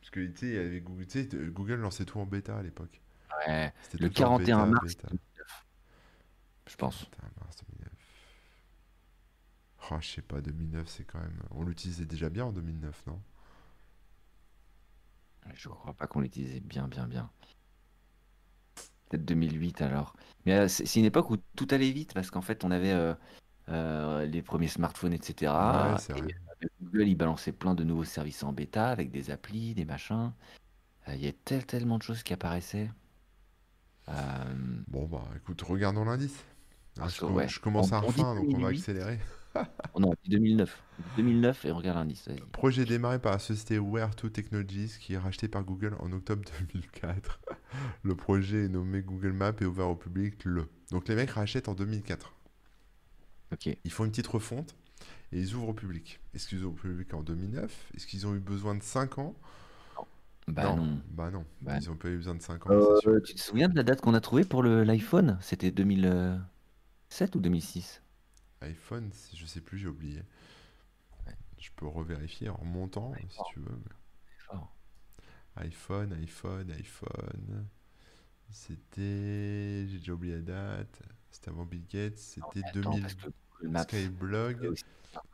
[0.00, 3.00] Parce que tu sais, Google, tu sais, Google lançait tout en bêta à l'époque.
[3.46, 5.08] Ouais, C'était le tout en 41 bêta, mars bêta.
[5.08, 5.66] 2009,
[6.66, 7.04] je pense.
[7.06, 7.69] Putain, mars 2009.
[9.90, 11.42] Oh, je sais pas, 2009, c'est quand même.
[11.50, 13.20] On l'utilisait déjà bien en 2009, non?
[15.54, 17.30] Je crois pas qu'on l'utilisait bien, bien, bien.
[19.08, 20.14] Peut-être 2008 alors.
[20.46, 23.14] Mais euh, c'est une époque où tout allait vite parce qu'en fait on avait euh,
[23.68, 25.52] euh, les premiers smartphones, etc.
[25.52, 26.28] Ouais, c'est Et vrai.
[26.82, 30.32] Google il balançait plein de nouveaux services en bêta avec des applis, des machins.
[31.08, 32.90] Il y a tel, tellement de choses qui apparaissaient.
[34.88, 36.44] Bon, bah écoute, regardons l'indice.
[36.98, 38.70] Ah, parce je, ouais, commence on, à refaim, donc on va 2008.
[38.70, 39.20] accélérer.
[39.94, 40.82] Oh non, on dit 2009.
[41.16, 42.28] 2009 et on regarde l'indice.
[42.52, 46.42] Projet démarré par la société Where2 Technologies qui est racheté par Google en octobre
[46.72, 47.40] 2004.
[48.02, 50.68] Le projet est nommé Google Maps et ouvert au public le.
[50.90, 52.32] Donc les mecs rachètent en 2004.
[53.52, 53.76] Ok.
[53.84, 54.74] Ils font une petite refonte
[55.32, 56.20] et ils ouvrent au public.
[56.34, 57.90] Est-ce qu'ils ouvrent au public en 2009?
[57.96, 59.34] Est-ce qu'ils ont eu besoin de 5 ans?
[60.48, 60.98] Bah Non, non.
[61.10, 61.44] bah non.
[61.60, 63.10] Bah Ils ont pas eu besoin de 5 ans, sûr.
[63.10, 65.38] Euh, tu te souviens de la date qu'on a trouvée pour l'iPhone?
[65.40, 68.02] C'était 2007 ou 2006?
[68.62, 70.22] iPhone, je sais plus, j'ai oublié.
[71.26, 73.78] Ouais, Je peux revérifier en remontant si tu veux.
[75.56, 77.66] iPhone, iPhone, iPhone.
[78.50, 79.86] C'était.
[79.88, 81.02] J'ai déjà oublié la date.
[81.30, 82.18] C'était avant Bill Gates.
[82.18, 83.02] C'était mais attends, 2000.
[83.02, 83.26] parce que
[83.60, 84.64] Google Maps, c'est Skyblog.
[84.64, 84.84] aussi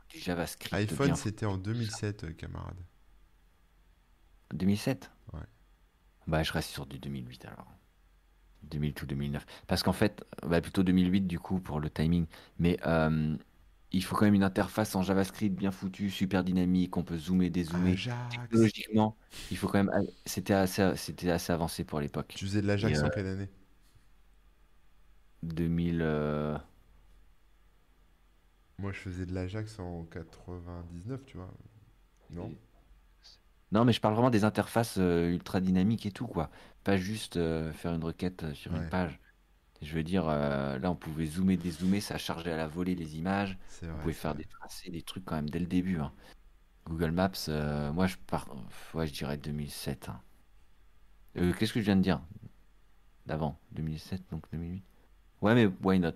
[0.08, 2.12] du JavaScript iPhone, c'était en foutu, tout ça.
[2.12, 2.78] 2007, euh, camarade.
[4.54, 5.10] 2007?
[5.32, 5.40] Ouais.
[6.26, 7.72] Bah, je reste sur du 2008 alors.
[8.70, 9.46] 2008 ou 2009.
[9.66, 12.26] Parce qu'en fait, bah, plutôt 2008 du coup pour le timing.
[12.58, 13.36] Mais euh,
[13.92, 17.50] il faut quand même une interface en JavaScript bien foutue, super dynamique, on peut zoomer,
[17.50, 17.92] dézoomer.
[17.92, 18.18] Ajax.
[18.28, 19.16] Technologiquement,
[19.50, 19.92] il faut quand même.
[20.26, 22.34] C'était assez, c'était assez avancé pour l'époque.
[22.34, 23.48] Tu faisais de l'Ajax euh, en quelle année?
[25.42, 26.00] 2000.
[26.02, 26.58] euh,
[28.78, 31.52] Moi, je faisais de l'Ajax en 99, tu vois.
[32.30, 32.52] Non?
[33.72, 36.50] Non, mais je parle vraiment des interfaces euh, ultra dynamiques et tout, quoi.
[36.84, 39.18] Pas juste euh, faire une requête euh, sur une page.
[39.82, 43.16] Je veux dire, euh, là, on pouvait zoomer, dézoomer, ça chargeait à la volée les
[43.18, 43.58] images.
[43.82, 44.42] On pouvait faire vrai.
[44.44, 45.98] des tracés, des trucs quand même dès le début.
[45.98, 46.12] hein.
[46.86, 47.32] Google Maps,
[47.92, 48.46] moi, je pars.
[48.94, 50.08] Ouais, je dirais 2007.
[50.08, 50.20] hein.
[51.36, 52.20] Euh, qu'est-ce que je viens de dire?
[53.26, 53.58] D'avant?
[53.72, 54.82] 2007, donc 2008.
[55.42, 56.12] Ouais, mais why not?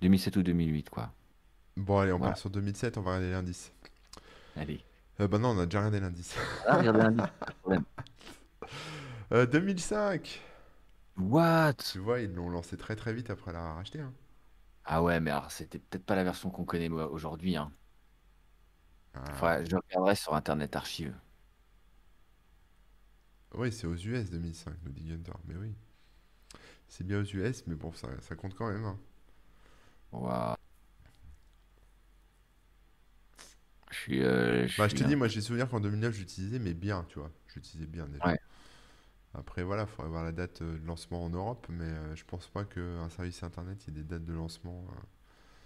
[0.00, 1.12] 2007 ou 2008, quoi.
[1.76, 2.32] Bon, allez, on Voilà.
[2.32, 3.72] part sur 2007, on va regarder l'indice.
[4.56, 4.80] Allez.
[5.20, 6.34] Euh, bah non, on a déjà regardé l'indice.
[6.64, 7.84] Ah, regardez l'indice, pas de problème.
[9.32, 10.40] Euh, 2005!
[11.16, 11.84] What?
[11.92, 14.00] Tu vois, ils l'ont lancé très très vite après l'avoir racheté.
[14.00, 14.14] Hein.
[14.84, 17.72] Ah ouais, mais alors c'était peut-être pas la version qu'on connaît moi, aujourd'hui, hein.
[19.14, 21.16] Ah, Faudrait- je regarderai sur Internet Archive.
[23.54, 25.32] oui, c'est aux US 2005, nous dit Gunter.
[25.46, 25.74] Mais oui,
[26.88, 28.84] c'est bien aux US, mais bon, ça, ça compte quand même.
[28.84, 28.98] hein.
[30.12, 30.56] Waouh.
[33.89, 36.74] Je suis, euh, je Bah, je te dis, moi j'ai souvenir qu'en 2009, j'utilisais, mais
[36.74, 37.30] bien, tu vois.
[37.46, 38.24] J'utilisais bien déjà.
[38.24, 38.38] Ouais.
[39.34, 42.24] Après, voilà, il faudrait voir la date euh, de lancement en Europe, mais euh, je
[42.24, 44.84] pense pas qu'un service internet, ait des dates de lancement.
[44.90, 45.00] euh.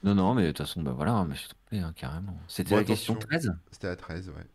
[0.04, 2.38] Non, non, mais de toute façon, bah voilà, mais je suis trompé, hein, carrément.
[2.46, 3.52] C'était Bon, la question attention, 13?
[3.70, 4.46] c'était à 13, ouais.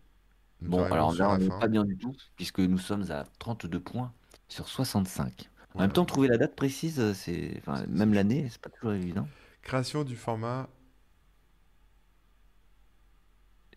[0.61, 3.25] Nous Bon, alors là, on la n'est pas bien du tout, puisque nous sommes à
[3.39, 4.13] 32 points
[4.47, 5.49] sur 65.
[5.77, 9.29] En même temps, trouver la date précise, c'est, enfin, même l'année, c'est pas toujours évident.
[9.61, 10.69] Création du format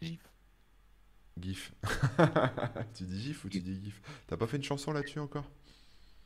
[0.02, 0.28] GIF.
[1.38, 1.72] GIF.
[2.94, 4.00] Tu dis GIF ou tu dis GIF?
[4.26, 5.50] T'as pas fait une chanson là-dessus encore?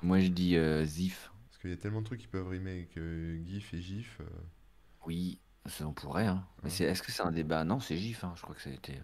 [0.03, 1.31] Moi, je dis euh, ZIF.
[1.61, 4.21] qu'il y a tellement de trucs qui peuvent rimer avec euh, GIF et GIF.
[4.21, 4.25] euh,
[5.07, 6.27] Oui, ça on pourrait.
[6.27, 6.47] Hein.
[6.63, 7.65] Mais c'est, est-ce que c'est un débat?
[7.65, 8.25] Non, c'est GIF.
[8.25, 8.33] hein.
[8.37, 9.01] Je crois que ça a été,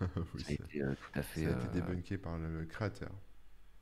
[0.34, 1.44] Oui, ça a ça, été euh, tout à fait.
[1.44, 3.10] ça a été euh, débunké par le créateur.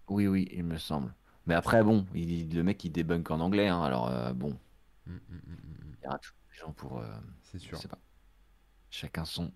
[0.08, 1.14] Oui, oui, il me semble.
[1.46, 3.68] Mais après, bon, il- le mec il débunk en anglais.
[3.68, 3.82] hein.
[3.82, 4.58] Alors euh, bon,
[5.06, 5.96] Mm, mm, mm, mm, mm.
[6.00, 6.98] il y aura toujours des gens pour.
[6.98, 7.06] euh,
[7.42, 7.78] C'est je sûr.
[7.78, 7.98] sais pas.
[8.90, 9.52] Chacun son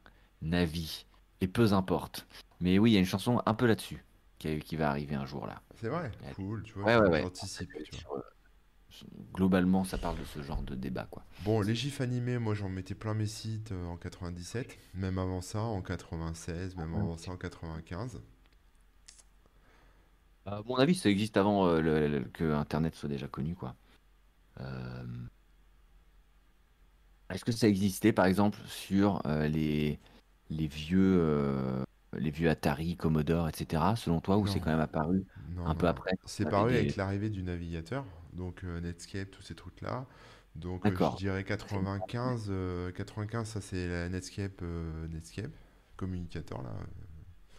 [0.53, 1.07] avis.
[1.40, 2.26] Et peu importe.
[2.61, 4.05] Mais oui, il y a une chanson un peu là-dessus
[4.38, 5.61] qui, qui va arriver un jour là.
[5.80, 7.09] C'est vrai, cool, tu vois, ouais, ouais.
[7.09, 7.22] ouais.
[7.22, 8.01] j'anticipe, tu vois.
[8.01, 8.20] Sur, euh,
[9.32, 11.24] globalement, ça parle de ce genre de débat, quoi.
[11.45, 15.40] Bon, les gifs animés, moi j'en mettais plein mes sites euh, en 97, même avant
[15.40, 18.20] ça en 96, même avant ça en 95.
[20.47, 23.74] À mon avis, ça existe avant euh, le- le- que Internet soit déjà connu, quoi.
[24.61, 25.05] Euh,
[27.30, 29.99] Est-ce que ça existait, par exemple, sur euh, les,
[30.51, 31.84] les vieux, euh,
[32.14, 35.74] les vieux Atari, Commodore, etc., selon toi, ou c'est quand même apparu non, un non,
[35.74, 36.74] peu après, C'est paru des...
[36.74, 40.07] avec l'arrivée du navigateur, donc euh, Netscape, tous ces trucs-là.
[40.55, 44.62] Donc euh, je dirais 95, euh, 95 ça c'est la Netscape,
[45.11, 45.51] Netscape,
[45.97, 46.70] communicateur là,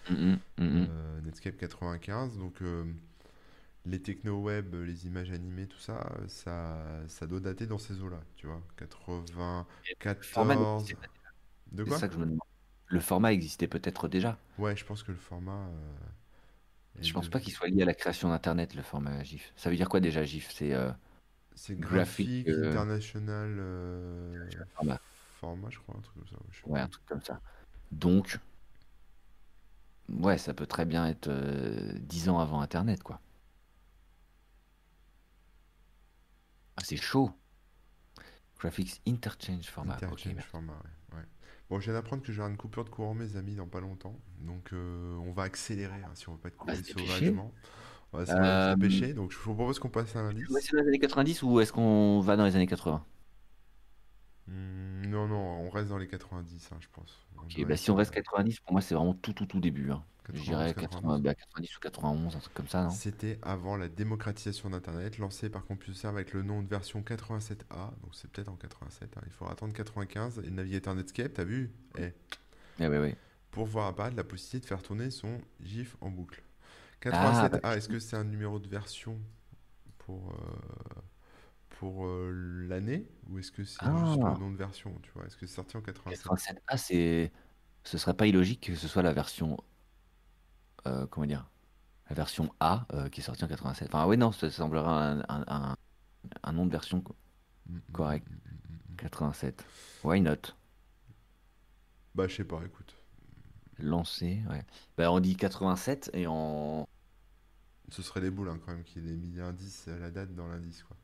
[0.10, 0.88] Mhm, mhm.
[0.90, 2.38] euh, Netscape 95.
[2.38, 2.62] Donc
[3.86, 8.48] les techno-web, les images animées, tout ça, ça, ça doit dater dans ces eaux-là, tu
[8.48, 8.62] vois.
[10.26, 10.66] Le format 94.
[10.66, 11.08] n'existait pas.
[11.72, 12.00] De C'est quoi?
[12.00, 12.40] ça que je me demande.
[12.88, 14.38] Le format existait peut-être déjà.
[14.58, 17.30] Ouais, je pense que le format euh, Je pense de...
[17.30, 19.52] pas qu'il soit lié à la création d'Internet, le format GIF.
[19.56, 20.52] Ça veut dire quoi déjà GIF?
[20.52, 20.92] C'est euh,
[21.56, 25.02] C'est graphique Graphic euh, International euh, format.
[25.40, 26.38] Format, je crois, un truc comme ça.
[26.66, 27.42] ouais, un truc comme ça.
[27.92, 28.40] Donc,
[30.10, 33.22] ouais, ça peut très bien être euh, 10 ans avant Internet, quoi.
[36.78, 37.32] Ah, c'est chaud.
[38.60, 39.96] Graphics Interchange Format.
[39.96, 41.18] Interchange format, ouais.
[41.18, 41.26] ouais.
[41.70, 44.20] Bon, je viens d'apprendre que j'aurai une coupure de courant, mes amis, dans pas longtemps.
[44.40, 47.52] Donc, euh, on va accélérer hein, si on veut pas être va coupé sauvagement.
[48.14, 49.14] On va se, dépêcher.
[49.14, 50.56] Donc, je vous propose qu'on passe à tu veux l'indice.
[50.56, 53.04] rester dans les années 90 ou est-ce qu'on va dans les années 80?
[54.48, 57.28] Hmm, non, non, on reste dans les 90, hein, je pense.
[57.38, 59.60] On Ok, doit bah si on reste 90, pour moi, c'est vraiment tout, tout, tout
[59.60, 59.92] début.
[59.92, 60.04] hein.
[60.34, 61.24] Je 91, dirais 80, 92.
[61.24, 62.90] bah, 90 ou 91, un truc comme ça, non?
[62.90, 67.92] C'était avant la démocratisation d'Internet, lancée par CompuServe avec le nom de version 87A.
[68.02, 69.18] Donc, c'est peut-être en 87.
[69.18, 69.22] hein.
[69.26, 70.42] Il faudra attendre 95.
[70.46, 71.72] Et navigateur Netscape, t'as vu?
[71.98, 72.12] Eh,
[72.80, 73.16] Eh ouais, ouais.
[73.52, 76.44] pour voir apparaître la possibilité de faire tourner son GIF en boucle.
[77.12, 79.20] Ah, bah, 87A, est-ce que c'est un numéro de version
[80.00, 81.02] pour, euh,
[81.70, 83.08] pour euh, l'année?
[83.30, 85.26] Ou est-ce que c'est juste le ah, nom de version, tu vois?
[85.26, 86.26] Est-ce que c'est sorti en 87?
[86.26, 87.32] 87A, c'est,
[87.84, 89.58] ce serait pas illogique que ce soit la version,
[90.88, 91.50] euh, comment dire,
[92.10, 93.90] la version A euh, qui est sortie en 87.
[93.90, 95.76] Enfin, oui, non, ça semblerait un, un, un-
[96.44, 97.16] un nom de version co-
[97.94, 98.28] correct.
[98.30, 98.98] mm, mm, mm, mm.
[98.98, 99.66] 87.
[100.04, 100.54] Why not?
[102.16, 102.96] Bah, je sais pas, écoute.
[103.80, 104.64] Lancé, ouais.
[104.98, 106.86] Bah, on dit 87 et en.
[107.90, 110.84] Ce serait des boules hein, quand même qu'il ait mis l'indice, la date dans l'indice,
[110.84, 110.96] quoi.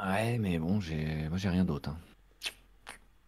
[0.00, 1.90] Ouais, mais bon, j'ai, moi j'ai rien d'autre.
[1.90, 1.98] hein.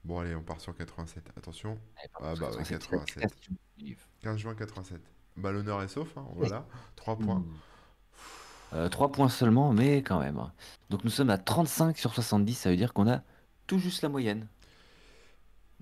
[0.05, 1.25] Bon, allez, on part sur 87.
[1.37, 1.79] Attention.
[1.99, 3.17] Allez, Ah, bah ouais, 87, 87.
[3.23, 4.01] l'excitation du livre.
[4.23, 5.01] 15 juin 87.
[5.37, 6.49] Bah, l'honneur est sauf, hein, Oui.
[6.49, 6.67] voilà.
[6.97, 7.37] 3 points.
[7.41, 8.75] Ouh.
[8.77, 10.39] Euh, 3 points seulement, mais quand même.
[10.39, 10.53] hein.
[10.91, 13.23] Donc nous sommes à 35 sur 70, ça veut dire qu'on a
[13.67, 14.47] tout juste la moyenne.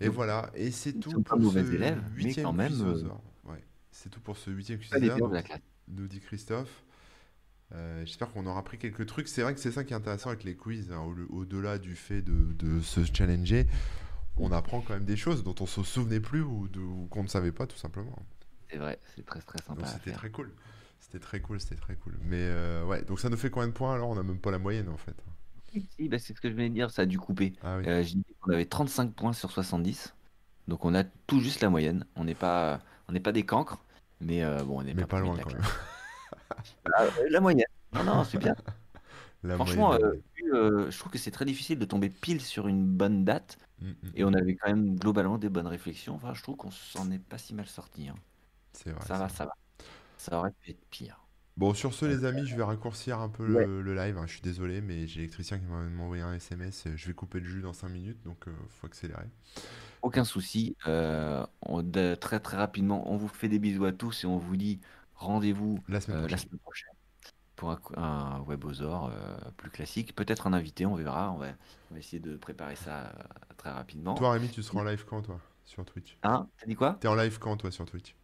[0.00, 2.68] Et Donc, voilà, et c'est tout pas pour mauvais ce élèves, mais huitième quand même,
[2.68, 3.16] quiz euh,
[3.90, 5.58] c'est tout pour ce huitième nous, classe.
[5.88, 6.84] nous dit Christophe.
[7.72, 9.26] Euh, j'espère qu'on aura appris quelques trucs.
[9.26, 11.96] C'est vrai que c'est ça qui est intéressant avec les quiz, hein, au- au-delà du
[11.96, 13.66] fait de, de se challenger,
[14.40, 17.28] on apprend quand même des choses dont on se souvenait plus ou, ou qu'on ne
[17.28, 18.16] savait pas tout simplement.
[18.70, 20.52] C'est vrai, c'est très très sympa c'était très cool.
[21.00, 22.18] C'était très cool, c'était très cool.
[22.22, 24.10] Mais euh, ouais, donc ça nous fait combien de points alors?
[24.10, 25.16] On n'a même pas la moyenne en fait.
[25.96, 27.52] Si, bah, c'est ce que je venais de dire, ça a dû couper.
[27.62, 30.14] Ah oui, Euh, j'ai dit qu'on avait 35 points sur 70,
[30.66, 32.06] donc on a tout juste la moyenne.
[32.16, 33.78] On n'est pas, on n'est pas des cancres,
[34.20, 35.62] mais euh, bon, on n'est pas loin quand même.
[36.94, 37.66] Ah, euh, la moyenne.
[37.92, 38.54] Non, non, c'est bien.
[39.42, 40.22] La Franchement, moyenne.
[40.52, 43.58] Euh, euh, je trouve que c'est très difficile de tomber pile sur une bonne date,
[43.80, 46.14] Mm, mm, et on avait quand même globalement des bonnes réflexions.
[46.16, 48.08] Enfin, je trouve qu'on s'en est pas si mal sorti.
[48.08, 48.16] hein.
[48.72, 49.28] C'est vrai, Ça va, vrai.
[49.28, 49.52] ça va.
[50.18, 51.26] Ça aurait pu être pire.
[51.56, 53.66] Bon, sur ce, les amis, je vais raccourcir un peu Ouais.
[53.66, 54.16] le, le live.
[54.16, 54.26] hein.
[54.26, 56.86] Je suis désolé, mais j'ai l'électricien qui m'a envoyé un SMS.
[56.94, 59.26] Je vais couper le jus dans 5 minutes, donc il faut accélérer.
[60.02, 60.76] Aucun souci.
[60.86, 64.38] euh, on- de- très très rapidement, on vous fait des bisous à tous et on
[64.38, 64.80] vous dit
[65.14, 66.38] rendez-vous La semaine euh, la prochaine.
[66.38, 66.88] semaine prochaine
[67.58, 70.14] pour un, un webosaur euh, plus classique.
[70.16, 71.30] Peut-être un invité, on verra.
[71.32, 71.48] On va,
[71.90, 73.12] on va essayer de préparer ça euh,
[73.58, 74.14] très rapidement.
[74.14, 76.16] Toi, Rémi, tu seras en live quand, toi, sur Twitch?
[76.22, 76.48] Hein?
[76.58, 76.96] T'as dit quoi?
[77.00, 78.14] T'es en live quand, toi, sur Twitch?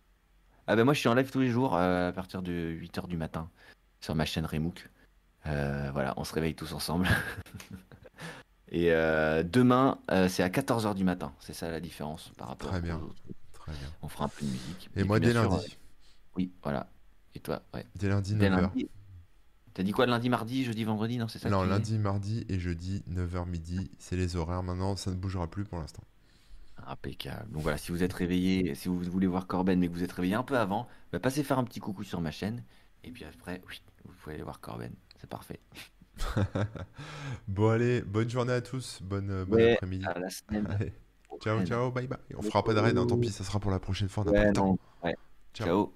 [0.66, 3.06] Ah ben moi je suis en live tous les jours euh, à partir de 8h
[3.06, 3.50] du matin
[4.00, 4.88] sur ma chaîne Remook.
[5.46, 7.06] Euh, voilà, on se réveille tous ensemble.
[8.70, 11.34] Et euh, demain, euh, c'est à 14h du matin.
[11.38, 13.22] C'est ça la différence par rapport Très aux bien, autres.
[13.52, 13.88] très bien.
[14.00, 14.88] On fera un peu de musique.
[14.96, 15.76] Et Et moi, dès sûr, lundi.
[16.36, 16.88] oui, voilà.
[17.34, 17.84] Et toi, ouais.
[17.94, 18.70] Dès lundi, Dès 9h.
[19.74, 21.18] T'as dit quoi lundi, mardi, jeudi, vendredi?
[21.18, 24.62] Non, c'est ça Non, lundi, mardi et jeudi, 9h midi, c'est les horaires.
[24.62, 26.04] Maintenant, ça ne bougera plus pour l'instant.
[26.86, 27.50] Impeccable.
[27.50, 30.12] Donc voilà, si vous êtes réveillé, si vous voulez voir Corben, mais que vous êtes
[30.12, 32.62] réveillé un peu avant, bah, passez faire un petit coucou sur ma chaîne.
[33.02, 34.92] Et puis après, oui, vous pouvez aller voir Corben.
[35.20, 35.60] C'est parfait.
[37.48, 40.04] Bon, allez, bonne journée à tous, bonne, euh, bon Ouais, après-midi.
[40.06, 40.92] à la semaine Allez,
[41.40, 42.18] ciao, ciao, bye bye.
[42.36, 44.30] On fera pas de raid, hein, tant pis, ça sera pour la prochaine fois, on
[44.30, 44.66] n'a pas Ouais, le temps.
[44.66, 44.78] non.
[45.02, 45.16] Ouais.
[45.52, 45.66] Ciao.
[45.66, 45.92] Ciao.